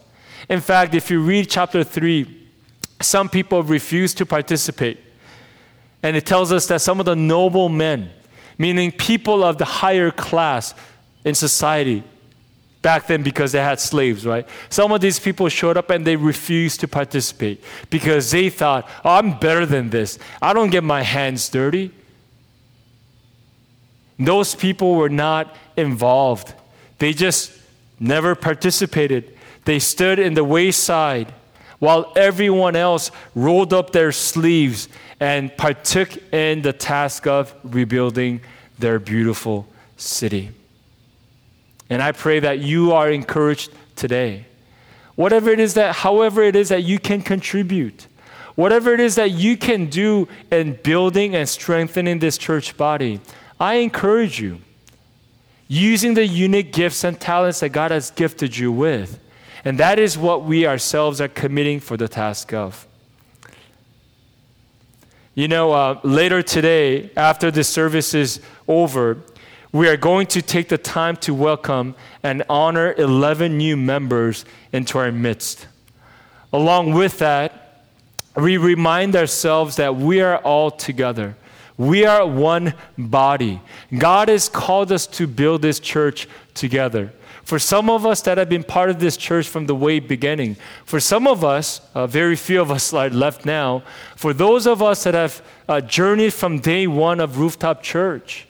In 0.49 0.61
fact, 0.61 0.95
if 0.95 1.11
you 1.11 1.21
read 1.21 1.51
chapter 1.51 1.85
3, 1.85 2.49
some 3.01 3.29
people 3.29 3.63
refused 3.63 4.19
to 4.19 4.27
participate. 4.27 4.99
And 6.03 6.17
it 6.17 6.25
tells 6.27 6.53
us 6.53 6.67
that 6.69 6.81
some 6.81 7.01
of 7.01 7.07
the 7.07 7.17
noble 7.17 7.69
men, 7.69 8.11
meaning 8.57 8.91
people 8.91 9.45
of 9.45 9.59
the 9.59 9.65
higher 9.65 10.11
class 10.11 10.75
in 11.29 11.35
society, 11.35 12.03
back 12.83 13.07
then 13.07 13.23
because 13.23 13.53
they 13.53 13.61
had 13.61 13.81
slaves, 13.81 14.25
right? 14.27 14.49
Some 14.71 14.93
of 14.93 15.01
these 15.01 15.19
people 15.19 15.49
showed 15.49 15.77
up 15.77 15.91
and 15.91 16.07
they 16.07 16.17
refused 16.17 16.81
to 16.81 16.88
participate 16.88 17.62
because 17.91 18.31
they 18.31 18.51
thought, 18.51 18.88
oh, 19.05 19.17
I'm 19.17 19.38
better 19.38 19.67
than 19.67 19.91
this. 19.91 20.19
I 20.41 20.53
don't 20.53 20.71
get 20.71 20.85
my 20.85 21.03
hands 21.03 21.49
dirty. 21.49 21.91
Those 24.19 24.55
people 24.55 24.95
were 24.95 25.09
not 25.09 25.55
involved, 25.77 26.55
they 26.99 27.12
just 27.12 27.53
never 28.01 28.35
participated. 28.35 29.37
They 29.64 29.79
stood 29.79 30.19
in 30.19 30.35
the 30.35 30.45
wayside 30.45 31.33
while 31.79 32.12
everyone 32.17 32.75
else 32.75 33.11
rolled 33.35 33.73
up 33.73 33.91
their 33.93 34.12
sleeves 34.12 34.88
and 35.21 35.55
partook 35.57 36.17
in 36.33 36.62
the 36.62 36.73
task 36.73 37.27
of 37.27 37.55
rebuilding 37.62 38.41
their 38.79 38.99
beautiful 38.99 39.69
city. 39.97 40.51
And 41.90 42.03
I 42.03 42.12
pray 42.12 42.40
that 42.40 42.59
you 42.59 42.92
are 42.92 43.11
encouraged 43.11 43.72
today. 43.96 44.46
Whatever 45.14 45.51
it 45.51 45.61
is 45.61 45.74
that, 45.74 45.96
however 45.96 46.42
it 46.42 46.55
is 46.55 46.68
that 46.68 46.85
you 46.85 46.98
can 46.98 47.22
contribute, 47.22 48.07
whatever 48.55 48.92
it 48.92 49.01
is 49.01 49.14
that 49.16 49.33
you 49.33 49.57
can 49.57 49.87
do 49.87 50.29
in 50.53 50.74
building 50.83 51.35
and 51.35 51.48
strengthening 51.48 52.18
this 52.18 52.38
church 52.38 52.77
body, 52.77 53.20
I 53.59 53.74
encourage 53.74 54.40
you. 54.40 54.61
Using 55.70 56.14
the 56.14 56.27
unique 56.27 56.72
gifts 56.72 57.05
and 57.05 57.20
talents 57.20 57.61
that 57.61 57.70
God 57.70 57.90
has 57.90 58.11
gifted 58.11 58.57
you 58.57 58.72
with. 58.72 59.20
And 59.64 59.79
that 59.79 59.98
is 59.98 60.16
what 60.16 60.44
we 60.44 60.66
ourselves 60.66 61.20
are 61.20 61.29
committing 61.29 61.81
for 61.81 61.96
the 61.96 62.09
task 62.09 62.55
of. 62.55 62.87
You 65.35 65.46
know, 65.46 65.72
uh, 65.72 66.01
later 66.03 66.42
today, 66.42 67.11
after 67.16 67.51
the 67.51 67.62
service 67.62 68.14
is 68.14 68.40
over, 68.66 69.18
we 69.72 69.88
are 69.88 69.96
going 69.96 70.26
to 70.26 70.42
take 70.42 70.68
the 70.68 70.78
time 70.78 71.16
to 71.16 71.35
welcome 71.35 71.94
and 72.22 72.42
honor 72.48 72.94
11 72.96 73.59
new 73.59 73.76
members 73.76 74.44
into 74.72 74.98
our 74.98 75.12
midst. 75.12 75.66
Along 76.52 76.94
with 76.94 77.18
that, 77.18 77.85
we 78.35 78.57
remind 78.57 79.14
ourselves 79.14 79.76
that 79.76 79.96
we 79.96 80.20
are 80.20 80.38
all 80.38 80.70
together. 80.70 81.37
We 81.76 82.07
are 82.07 82.26
one 82.26 82.74
body. 82.96 83.61
God 83.96 84.28
has 84.28 84.48
called 84.48 84.90
us 84.90 85.07
to 85.09 85.26
build 85.26 85.62
this 85.62 85.78
church 85.78 86.28
together. 86.54 87.12
For 87.44 87.59
some 87.59 87.88
of 87.88 88.04
us 88.04 88.20
that 88.22 88.37
have 88.37 88.48
been 88.48 88.64
part 88.64 88.90
of 88.90 88.98
this 88.98 89.16
church 89.16 89.48
from 89.48 89.66
the 89.66 89.74
way 89.74 90.00
beginning, 90.00 90.57
for 90.85 91.00
some 91.00 91.26
of 91.26 91.44
us, 91.44 91.81
uh, 91.94 92.07
very 92.07 92.37
few 92.37 92.61
of 92.61 92.70
us 92.70 92.92
are 92.94 93.11
left 93.11 93.44
now, 93.44 93.83
for 94.16 94.33
those 94.33 94.66
of 94.66 94.83
us 94.83 95.04
that 95.04 95.14
have 95.14 95.42
uh, 95.68 95.81
journeyed 95.81 96.33
from 96.33 96.59
day 96.59 96.87
one 96.87 97.20
of 97.20 97.38
Rooftop 97.38 97.83
Church, 97.83 98.48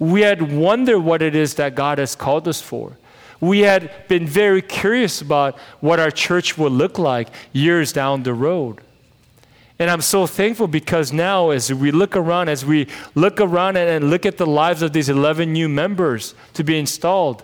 we 0.00 0.22
had 0.22 0.50
wondered 0.50 0.98
what 0.98 1.22
it 1.22 1.36
is 1.36 1.54
that 1.54 1.76
God 1.76 1.98
has 1.98 2.16
called 2.16 2.48
us 2.48 2.60
for. 2.60 2.96
We 3.38 3.60
had 3.60 4.08
been 4.08 4.26
very 4.26 4.62
curious 4.62 5.20
about 5.20 5.58
what 5.80 6.00
our 6.00 6.10
church 6.10 6.58
would 6.58 6.72
look 6.72 6.98
like 6.98 7.28
years 7.52 7.92
down 7.92 8.22
the 8.22 8.34
road. 8.34 8.80
And 9.78 9.90
I'm 9.90 10.00
so 10.00 10.26
thankful 10.26 10.66
because 10.66 11.12
now, 11.12 11.50
as 11.50 11.72
we 11.72 11.90
look 11.90 12.16
around, 12.16 12.48
as 12.48 12.66
we 12.66 12.86
look 13.14 13.40
around 13.40 13.76
and, 13.76 14.10
look 14.10 14.26
at 14.26 14.36
the 14.36 14.46
lives 14.46 14.82
of 14.82 14.92
these 14.92 15.08
11 15.08 15.52
new 15.52 15.68
members 15.68 16.34
to 16.54 16.64
be 16.64 16.78
installed, 16.78 17.42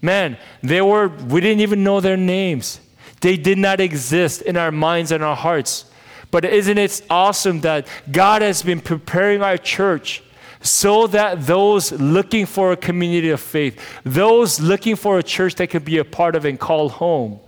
man, 0.00 0.36
they 0.62 0.80
were, 0.82 1.08
we 1.08 1.40
didn't 1.40 1.60
even 1.60 1.84
know 1.84 2.00
their 2.00 2.16
names. 2.16 2.80
They 3.20 3.36
did 3.36 3.58
not 3.58 3.80
exist 3.80 4.42
in 4.42 4.56
our 4.56 4.72
minds 4.72 5.12
and 5.12 5.22
our 5.22 5.36
hearts. 5.36 5.84
But 6.30 6.44
isn't 6.44 6.78
it 6.78 7.02
awesome 7.08 7.60
that 7.60 7.86
God 8.10 8.42
has 8.42 8.62
been 8.62 8.80
preparing 8.80 9.42
our 9.42 9.56
church 9.56 10.22
so 10.60 11.06
that 11.08 11.46
those 11.46 11.92
looking 11.92 12.46
for 12.46 12.72
a 12.72 12.76
community 12.76 13.30
of 13.30 13.40
faith, 13.40 13.80
those 14.04 14.60
looking 14.60 14.96
for 14.96 15.18
a 15.18 15.22
church 15.22 15.54
they 15.54 15.66
could 15.66 15.84
be 15.84 15.98
a 15.98 16.04
part 16.04 16.34
of 16.34 16.44
and 16.44 16.58
call 16.58 16.88
home, 16.88 17.38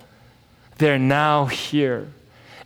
they're 0.78 0.98
now 0.98 1.46
here. 1.46 2.08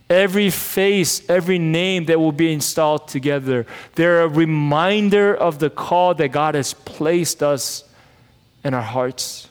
Every 0.09 0.49
face, 0.49 1.27
every 1.29 1.57
name 1.57 2.05
that 2.05 2.19
will 2.19 2.31
be 2.31 2.53
installed 2.53 3.07
together, 3.07 3.65
they're 3.95 4.21
a 4.21 4.27
reminder 4.27 5.33
of 5.33 5.59
the 5.59 5.69
call 5.69 6.13
that 6.15 6.29
God 6.29 6.55
has 6.55 6.73
placed 6.73 7.41
us 7.41 7.83
in 8.63 8.73
our 8.73 8.81
hearts. 8.81 9.47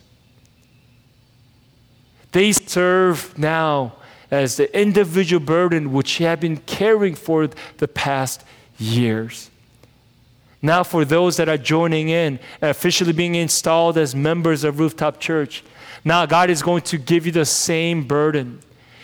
They 2.33 2.53
serve 2.53 3.37
now 3.39 3.95
as 4.31 4.57
the 4.57 4.79
individual 4.79 5.45
burden 5.45 5.93
which 5.93 6.19
you 6.19 6.27
have 6.27 6.41
been 6.41 6.57
carrying 6.59 7.15
for 7.15 7.49
the 7.77 7.89
past 7.89 8.45
years. 8.79 9.51
Now, 10.65 10.85
for 10.85 11.05
those 11.05 11.37
that 11.39 11.49
are 11.49 11.59
joining 11.59 12.09
in, 12.09 12.39
officially 12.61 13.13
being 13.13 13.35
installed 13.35 13.99
as 13.99 14.15
members 14.15 14.63
of 14.63 14.79
Rooftop 14.79 15.19
Church, 15.19 15.65
now 16.05 16.25
God 16.25 16.51
is 16.51 16.63
going 16.63 16.83
to 16.83 16.99
give 16.99 17.27
you 17.27 17.33
the 17.33 17.45
same 17.45 18.07
burden. 18.07 18.61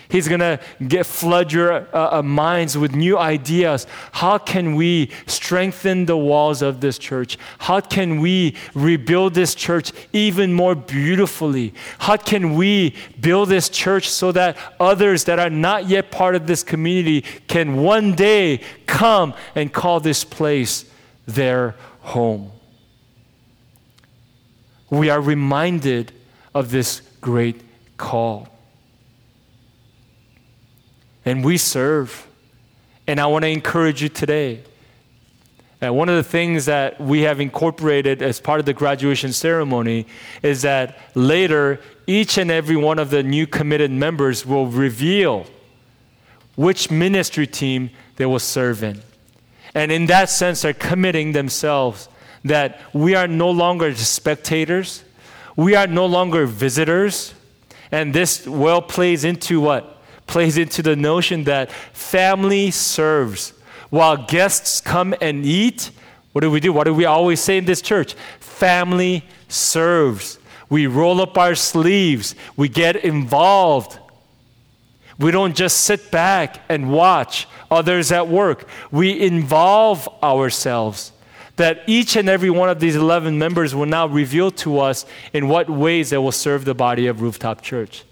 He's 0.09 0.27
going 0.27 0.41
to 0.41 0.59
get 0.87 1.05
flood 1.05 1.53
your 1.53 1.73
uh, 1.95 2.19
uh, 2.19 2.23
minds 2.23 2.79
with 2.79 2.95
new 2.95 3.19
ideas. 3.19 3.87
How 4.13 4.39
can 4.39 4.75
we 4.75 5.11
strengthen 5.27 6.07
the 6.07 6.17
walls 6.17 6.63
of 6.63 6.81
this 6.81 6.97
church? 6.97 7.37
How 7.59 7.81
can 7.81 8.21
we 8.21 8.57
rebuild 8.75 9.35
this 9.35 9.55
church 9.55 9.93
even 10.15 10.55
more 10.55 10.75
beautifully? 10.75 11.75
How 11.99 12.17
can 12.17 12.55
we 12.55 12.95
build 13.21 13.51
this 13.51 13.69
church 13.69 14.09
so 14.09 14.33
that 14.33 14.57
others 14.81 15.25
that 15.25 15.39
are 15.39 15.51
not 15.51 15.89
yet 15.89 16.11
part 16.11 16.35
of 16.35 16.47
this 16.47 16.63
community 16.63 17.23
can 17.47 17.77
one 17.83 18.15
day 18.15 18.63
come 18.87 19.35
and 19.55 19.71
call 19.73 20.01
this 20.01 20.25
place 20.25 20.88
their 21.29 21.77
home. 22.01 22.51
We 24.91 25.11
are 25.11 25.21
reminded 25.21 26.11
of 26.55 26.71
this 26.71 27.03
great 27.21 27.61
call. 27.99 28.49
And 31.25 31.45
we 31.45 31.59
serve. 31.59 32.27
And 33.07 33.21
I 33.21 33.27
want 33.27 33.45
to 33.45 33.49
encourage 33.49 34.03
you 34.03 34.09
today. 34.09 34.65
And 35.81 35.95
one 35.95 36.09
of 36.09 36.17
the 36.17 36.25
things 36.25 36.65
that 36.65 37.01
we 37.01 37.21
have 37.21 37.41
incorporated 37.41 38.23
as 38.23 38.41
part 38.41 38.59
of 38.59 38.67
the 38.67 38.73
graduation 38.73 39.33
ceremony 39.33 40.07
is 40.43 40.63
that 40.63 40.99
later, 41.15 41.81
each 42.07 42.39
and 42.39 42.51
every 42.51 42.77
one 42.77 42.99
of 42.99 43.11
the 43.11 43.23
new 43.23 43.47
committed 43.47 43.91
members 43.91 44.45
will 44.45 44.67
reveal 44.67 45.47
which 46.57 46.91
ministry 46.91 47.47
team 47.47 47.91
they 48.17 48.27
will 48.27 48.41
serve 48.41 48.83
in. 48.83 49.01
And 49.75 49.93
in 49.93 50.07
that 50.07 50.31
sense, 50.31 50.63
they're 50.63 50.73
committing 50.73 51.33
themselves 51.33 52.09
that 52.45 52.81
we 52.93 53.15
are 53.15 53.29
no 53.29 53.51
longer 53.51 53.95
spectators, 53.95 55.05
we 55.57 55.75
are 55.75 55.87
no 55.87 56.07
longer 56.07 56.47
visitors. 56.47 57.35
And 57.91 58.15
this 58.15 58.47
well 58.47 58.83
plays 58.83 59.25
into 59.25 59.61
what? 59.61 60.03
Plays 60.27 60.59
into 60.59 60.83
the 60.83 60.95
notion 60.95 61.45
that 61.45 61.73
family 61.73 62.71
serves. 62.71 63.55
While 63.91 64.27
guests 64.27 64.81
come 64.81 65.15
and 65.21 65.45
eat, 65.45 65.91
what 66.33 66.43
do 66.43 66.51
we 66.51 66.61
do? 66.61 66.73
What 66.73 66.85
do 66.85 66.95
we 66.95 67.07
always 67.07 67.41
say 67.41 67.59
in 67.59 67.65
this 67.65 67.81
church? 67.81 68.15
Family 68.39 69.25
serves. 69.49 70.39
We 70.69 70.87
roll 70.87 71.23
up 71.23 71.39
our 71.39 71.55
sleeves, 71.55 72.35
we 72.57 72.69
get 72.69 72.97
involved. 72.97 73.99
We 75.19 75.33
don't 75.33 75.57
just 75.57 75.81
sit 75.81 76.13
back 76.13 76.61
and 76.69 76.93
watch 76.93 77.49
others 77.71 78.13
at 78.13 78.29
work. 78.29 78.69
We 78.91 79.21
involve 79.21 80.09
ourselves. 80.23 81.13
That 81.57 81.83
each 81.89 82.15
and 82.15 82.29
every 82.29 82.51
one 82.51 82.69
of 82.69 82.79
these 82.79 82.95
11 82.95 83.37
members 83.37 83.75
will 83.75 83.87
now 83.87 84.07
reveal 84.07 84.53
to 84.53 84.79
us 84.79 85.05
in 85.33 85.49
what 85.49 85.69
ways 85.69 86.11
they 86.11 86.19
will 86.19 86.31
serve 86.31 86.65
the 86.65 86.75
body 86.75 87.09
of 87.09 87.21
Rooftop 87.21 87.63
Church. 87.63 88.05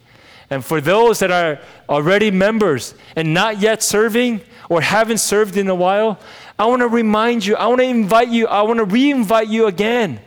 And 0.51 0.65
for 0.65 0.81
those 0.81 1.21
that 1.21 1.31
are 1.31 1.61
already 1.89 2.33
members 2.33 2.95
and 3.15 3.33
not 3.33 3.61
yet 3.61 3.85
serving 3.85 4.41
or 4.69 4.81
haven't 4.81 5.19
served 5.19 5.57
in 5.57 5.69
a 5.69 5.75
while, 5.77 6.19
I 6.59 6.67
want 6.67 6.81
to 6.83 6.89
remind 6.89 7.47
you, 7.47 7.55
I 7.55 7.67
want 7.69 7.81
to 7.81 7.87
invite 7.87 8.29
you, 8.29 8.49
I 8.49 8.63
want 8.63 8.79
to 8.79 8.85
re 8.85 9.11
invite 9.11 9.49
you 9.49 9.67
again 9.67 10.21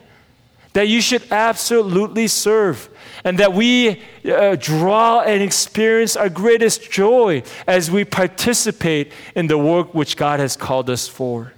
that 0.79 0.87
you 0.87 1.01
should 1.01 1.29
absolutely 1.29 2.25
serve 2.25 2.87
and 3.25 3.37
that 3.37 3.51
we 3.51 4.01
uh, 4.23 4.55
draw 4.57 5.19
and 5.19 5.43
experience 5.43 6.15
our 6.15 6.29
greatest 6.29 6.89
joy 6.89 7.43
as 7.67 7.91
we 7.91 8.05
participate 8.05 9.11
in 9.35 9.47
the 9.47 9.57
work 9.57 9.93
which 9.93 10.15
God 10.15 10.39
has 10.39 10.55
called 10.55 10.89
us 10.89 11.05
for. 11.05 11.51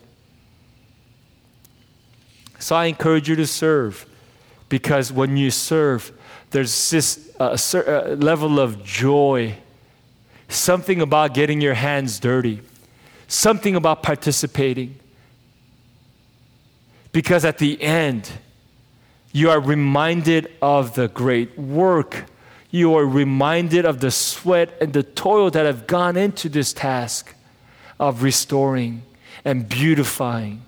So 2.58 2.76
I 2.76 2.86
encourage 2.86 3.30
you 3.30 3.36
to 3.36 3.46
serve 3.46 4.08
because 4.70 5.12
when 5.12 5.38
you 5.38 5.52
serve, 5.52 6.12
there's 6.50 6.90
this 6.90 7.32
uh, 7.40 7.56
uh, 7.76 8.16
level 8.16 8.60
of 8.60 8.84
joy, 8.84 9.56
something 10.50 11.00
about 11.00 11.36
getting 11.36 11.62
your 11.62 11.76
hands 11.76 12.20
dirty, 12.20 12.60
something 13.28 13.76
about 13.76 14.02
participating. 14.02 14.98
Because 17.12 17.46
at 17.46 17.60
the 17.60 17.80
end, 17.84 18.32
you 19.34 19.50
are 19.50 19.60
reminded 19.60 20.52
of 20.62 20.96
the 20.96 21.08
great 21.08 21.58
work. 21.58 22.26
You 22.70 22.96
are 22.96 23.06
reminded 23.06 23.86
of 23.86 24.00
the 24.00 24.12
sweat 24.12 24.78
and 24.82 24.94
the 24.94 25.04
toil 25.04 25.50
that 25.52 25.66
have 25.66 25.88
gone 25.88 26.18
into 26.18 26.50
this 26.50 26.74
task 26.74 27.34
of 28.00 28.24
restoring 28.24 29.04
and 29.44 29.68
beautifying. 29.68 30.64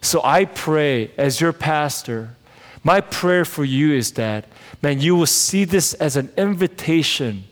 So 0.00 0.20
I 0.24 0.44
pray 0.44 1.12
as 1.16 1.40
your 1.40 1.52
pastor, 1.52 2.36
my 2.82 3.00
prayer 3.00 3.44
for 3.44 3.64
you 3.64 3.92
is 3.92 4.12
that, 4.12 4.46
man, 4.82 5.00
you 5.00 5.14
will 5.14 5.26
see 5.26 5.64
this 5.64 5.94
as 5.94 6.16
an 6.16 6.32
invitation, 6.36 7.44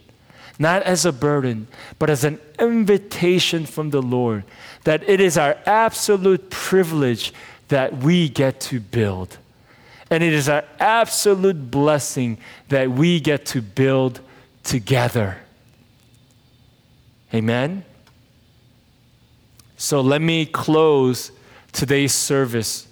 not 0.58 0.82
as 0.82 1.04
a 1.04 1.12
burden, 1.12 1.68
but 2.00 2.10
as 2.10 2.24
an 2.24 2.40
invitation 2.58 3.66
from 3.66 3.90
the 3.90 4.02
Lord, 4.02 4.44
that 4.82 5.08
it 5.08 5.20
is 5.20 5.38
our 5.38 5.56
absolute 5.64 6.50
privilege 6.50 7.32
that 7.70 7.96
we 7.98 8.28
get 8.28 8.60
to 8.60 8.78
build. 8.78 9.38
And 10.10 10.22
it 10.22 10.32
is 10.32 10.48
our 10.48 10.64
absolute 10.78 11.70
blessing 11.70 12.38
that 12.68 12.90
we 12.90 13.20
get 13.20 13.46
to 13.46 13.62
build 13.62 14.20
together. 14.64 15.38
Amen? 17.32 17.84
So 19.76 20.00
let 20.00 20.20
me 20.20 20.46
close 20.46 21.30
today's 21.72 22.12
service 22.12 22.88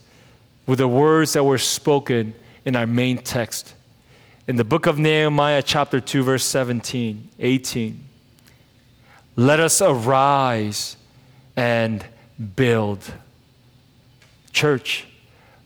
with 0.66 0.78
the 0.78 0.88
words 0.88 1.32
that 1.32 1.42
were 1.42 1.58
spoken 1.58 2.34
in 2.64 2.76
our 2.76 2.86
main 2.86 3.18
text. 3.18 3.74
In 4.46 4.56
the 4.56 4.64
book 4.64 4.86
of 4.86 4.98
Nehemiah, 4.98 5.62
chapter 5.62 6.00
2, 6.00 6.22
verse 6.22 6.44
17, 6.44 7.30
18. 7.40 8.04
Let 9.34 9.60
us 9.60 9.82
arise 9.82 10.96
and 11.56 12.04
build. 12.54 13.12
Church, 14.52 15.06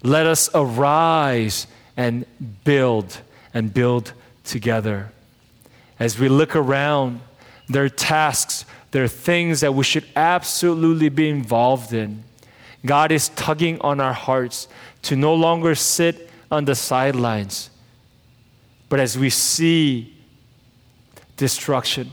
let 0.03 0.27
us 0.27 0.51
arise 0.55 1.67
and 1.97 2.27
build 2.65 3.21
and 3.55 3.73
build 3.73 4.13
together. 4.45 5.13
As 5.99 6.19
we 6.19 6.29
look 6.29 6.57
around, 6.57 7.21
there 7.69 7.85
are 7.85 7.89
tasks, 7.89 8.65
there 8.91 9.05
are 9.05 9.09
things 9.09 9.61
that 9.61 9.75
we 9.75 9.85
should 9.85 10.07
absolutely 10.17 11.09
be 11.09 11.29
involved 11.29 11.93
in. 11.93 12.25
God 12.85 13.13
is 13.13 13.29
tugging 13.31 13.81
on 13.81 14.01
our 14.01 14.13
hearts 14.13 14.69
to 15.03 15.17
no 15.17 15.35
longer 15.35 15.75
sit 15.75 16.31
on 16.51 16.65
the 16.65 16.75
sidelines, 16.75 17.71
but 18.89 19.01
as 19.01 19.17
we 19.17 19.31
see 19.31 20.15
destruction, 21.37 22.11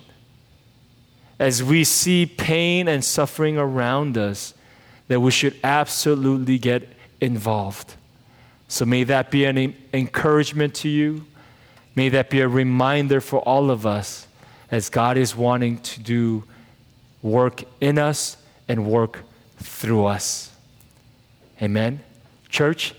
as 1.39 1.63
we 1.63 1.83
see 1.83 2.25
pain 2.25 2.87
and 2.87 3.03
suffering 3.03 3.57
around 3.57 4.17
us, 4.17 4.53
that 5.09 5.19
we 5.19 5.31
should 5.31 5.55
absolutely 5.63 6.57
get 6.57 6.87
involved. 7.19 7.95
So 8.69 8.85
may 8.85 9.03
that 9.03 9.29
be 9.29 9.45
an 9.45 9.75
encouragement 9.93 10.75
to 10.75 10.89
you. 10.89 11.25
May 11.95 12.09
that 12.09 12.29
be 12.29 12.39
a 12.39 12.47
reminder 12.47 13.19
for 13.19 13.39
all 13.39 13.71
of 13.71 13.85
us 13.85 14.27
as 14.71 14.89
God 14.89 15.17
is 15.17 15.35
wanting 15.35 15.79
to 15.79 15.99
do 15.99 16.43
work 17.21 17.63
in 17.81 17.97
us 17.97 18.37
and 18.67 18.85
work 18.85 19.23
through 19.57 20.05
us. 20.05 20.51
Amen. 21.61 21.99
Church, 22.47 22.93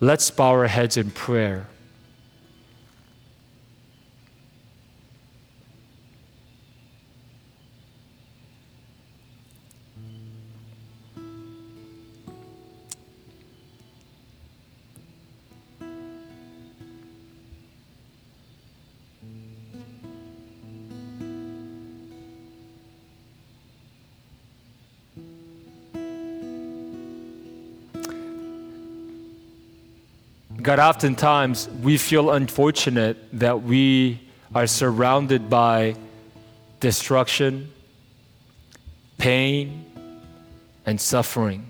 let's 0.00 0.30
bow 0.30 0.50
our 0.50 0.66
heads 0.66 0.96
in 0.96 1.10
prayer. 1.10 1.66
God, 30.64 30.78
oftentimes 30.78 31.68
we 31.82 31.98
feel 31.98 32.30
unfortunate 32.30 33.18
that 33.38 33.62
we 33.62 34.18
are 34.54 34.66
surrounded 34.66 35.50
by 35.50 35.94
destruction, 36.80 37.70
pain, 39.18 39.84
and 40.86 40.98
suffering. 40.98 41.68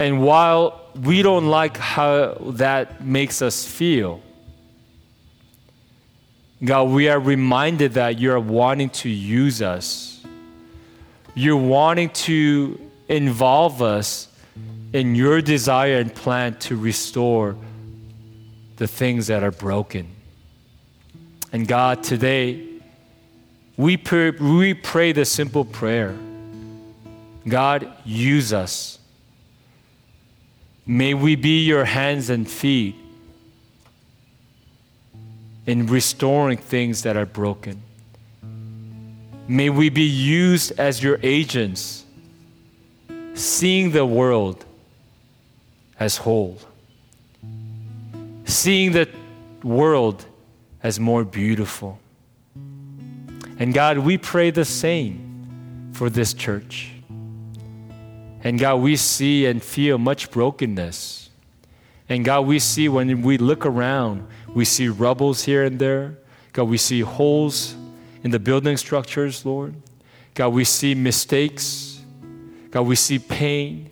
And 0.00 0.24
while 0.24 0.80
we 1.00 1.22
don't 1.22 1.46
like 1.46 1.76
how 1.76 2.34
that 2.56 3.04
makes 3.04 3.42
us 3.42 3.64
feel, 3.64 4.20
God, 6.64 6.90
we 6.90 7.08
are 7.08 7.20
reminded 7.20 7.92
that 7.92 8.18
you're 8.18 8.40
wanting 8.40 8.90
to 8.90 9.08
use 9.08 9.62
us. 9.62 10.20
You're 11.36 11.56
wanting 11.56 12.10
to 12.10 12.90
involve 13.06 13.82
us 13.82 14.26
in 14.92 15.14
your 15.14 15.40
desire 15.40 15.98
and 15.98 16.14
plan 16.14 16.58
to 16.58 16.76
restore 16.76 17.56
the 18.76 18.88
things 18.88 19.28
that 19.28 19.42
are 19.42 19.50
broken. 19.50 20.08
And 21.52 21.66
God, 21.66 22.02
today, 22.02 22.66
we 23.76 23.96
pray, 23.96 24.30
we 24.30 24.74
pray 24.74 25.12
the 25.12 25.24
simple 25.24 25.64
prayer 25.64 26.16
God, 27.48 27.90
use 28.04 28.52
us. 28.52 28.98
May 30.86 31.14
we 31.14 31.36
be 31.36 31.64
your 31.64 31.84
hands 31.84 32.28
and 32.28 32.48
feet 32.48 32.94
in 35.66 35.86
restoring 35.86 36.58
things 36.58 37.02
that 37.02 37.16
are 37.16 37.26
broken. 37.26 37.82
May 39.48 39.70
we 39.70 39.88
be 39.88 40.02
used 40.02 40.78
as 40.78 41.02
your 41.02 41.18
agents, 41.22 42.04
seeing 43.34 43.92
the 43.92 44.04
world 44.04 44.64
as 46.00 46.16
whole, 46.16 46.58
seeing 48.46 48.92
the 48.92 49.08
world 49.62 50.24
as 50.82 50.98
more 50.98 51.24
beautiful. 51.24 52.00
And 53.58 53.74
God, 53.74 53.98
we 53.98 54.16
pray 54.16 54.50
the 54.50 54.64
same 54.64 55.90
for 55.92 56.08
this 56.08 56.32
church. 56.32 56.92
And 58.42 58.58
God, 58.58 58.76
we 58.76 58.96
see 58.96 59.44
and 59.44 59.62
feel 59.62 59.98
much 59.98 60.30
brokenness. 60.30 61.28
And 62.08 62.24
God, 62.24 62.46
we 62.46 62.58
see 62.58 62.88
when 62.88 63.20
we 63.20 63.36
look 63.36 63.66
around, 63.66 64.26
we 64.54 64.64
see 64.64 64.88
rubbles 64.88 65.44
here 65.44 65.64
and 65.64 65.78
there. 65.78 66.16
God, 66.54 66.64
we 66.64 66.78
see 66.78 67.00
holes 67.02 67.74
in 68.24 68.30
the 68.30 68.38
building 68.38 68.78
structures, 68.78 69.44
Lord. 69.44 69.74
God, 70.34 70.48
we 70.48 70.64
see 70.64 70.94
mistakes. 70.94 72.00
God, 72.70 72.82
we 72.82 72.96
see 72.96 73.18
pain. 73.18 73.89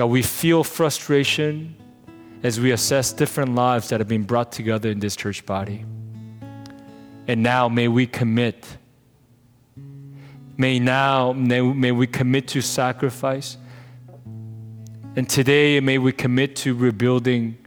God, 0.00 0.06
we 0.06 0.22
feel 0.22 0.64
frustration 0.64 1.76
as 2.42 2.58
we 2.58 2.70
assess 2.70 3.12
different 3.12 3.54
lives 3.54 3.90
that 3.90 4.00
have 4.00 4.08
been 4.08 4.22
brought 4.22 4.50
together 4.50 4.88
in 4.88 4.98
this 4.98 5.14
church 5.14 5.44
body. 5.44 5.84
And 7.28 7.42
now 7.42 7.68
may 7.68 7.86
we 7.86 8.06
commit. 8.06 8.78
May 10.56 10.78
now, 10.78 11.34
may, 11.34 11.60
may 11.60 11.92
we 11.92 12.06
commit 12.06 12.48
to 12.48 12.62
sacrifice. 12.62 13.58
And 15.16 15.28
today, 15.28 15.78
may 15.80 15.98
we 15.98 16.12
commit 16.12 16.56
to 16.56 16.74
rebuilding 16.74 17.58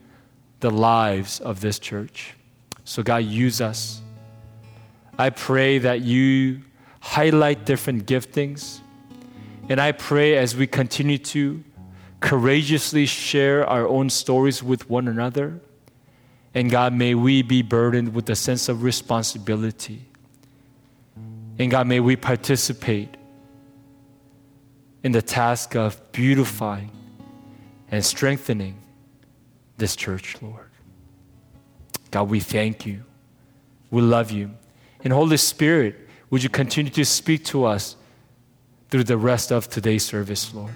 the 0.60 0.72
lives 0.72 1.40
of 1.40 1.62
this 1.62 1.78
church. 1.78 2.34
So, 2.84 3.04
God, 3.04 3.26
use 3.26 3.62
us. 3.62 4.02
I 5.20 5.30
pray 5.30 5.78
that 5.78 6.02
you 6.02 6.62
highlight 7.00 7.66
different 7.66 8.08
giftings. 8.08 8.80
And 9.70 9.80
I 9.80 9.92
pray 9.92 10.36
as 10.36 10.56
we 10.56 10.66
continue 10.66 11.20
to 11.20 11.64
courageously 12.24 13.06
share 13.06 13.68
our 13.70 13.86
own 13.86 14.10
stories 14.10 14.64
with 14.64 14.90
one 14.90 15.10
another. 15.10 15.60
And 16.54 16.72
God, 16.72 16.94
may 16.94 17.16
we 17.16 17.42
be 17.42 17.62
burdened 17.62 18.16
with 18.16 18.30
a 18.30 18.36
sense 18.36 18.70
of 18.70 18.82
responsibility. 18.82 20.06
And 21.60 21.70
God, 21.70 21.86
may 21.86 22.00
we 22.00 22.16
participate 22.16 23.10
in 25.04 25.12
the 25.12 25.22
task 25.22 25.76
of 25.76 26.00
beautifying 26.14 26.92
and 27.92 28.04
strengthening 28.06 28.80
this 29.78 29.94
church, 29.94 30.42
Lord. 30.42 30.70
God, 32.10 32.30
we 32.30 32.40
thank 32.40 32.86
you. 32.86 33.04
We 33.92 34.02
love 34.02 34.32
you. 34.32 34.52
And 35.04 35.12
Holy 35.12 35.36
Spirit, 35.36 36.08
would 36.30 36.42
you 36.42 36.50
continue 36.50 36.92
to 36.94 37.04
speak 37.04 37.44
to 37.46 37.66
us 37.66 37.98
through 38.90 39.04
the 39.04 39.18
rest 39.18 39.52
of 39.52 39.70
today's 39.70 40.06
service, 40.06 40.54
Lord? 40.54 40.72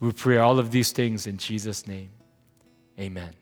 We 0.00 0.12
pray 0.12 0.38
all 0.38 0.58
of 0.58 0.70
these 0.70 0.92
things 0.92 1.26
in 1.26 1.36
Jesus' 1.36 1.86
name. 1.86 2.10
Amen. 2.98 3.34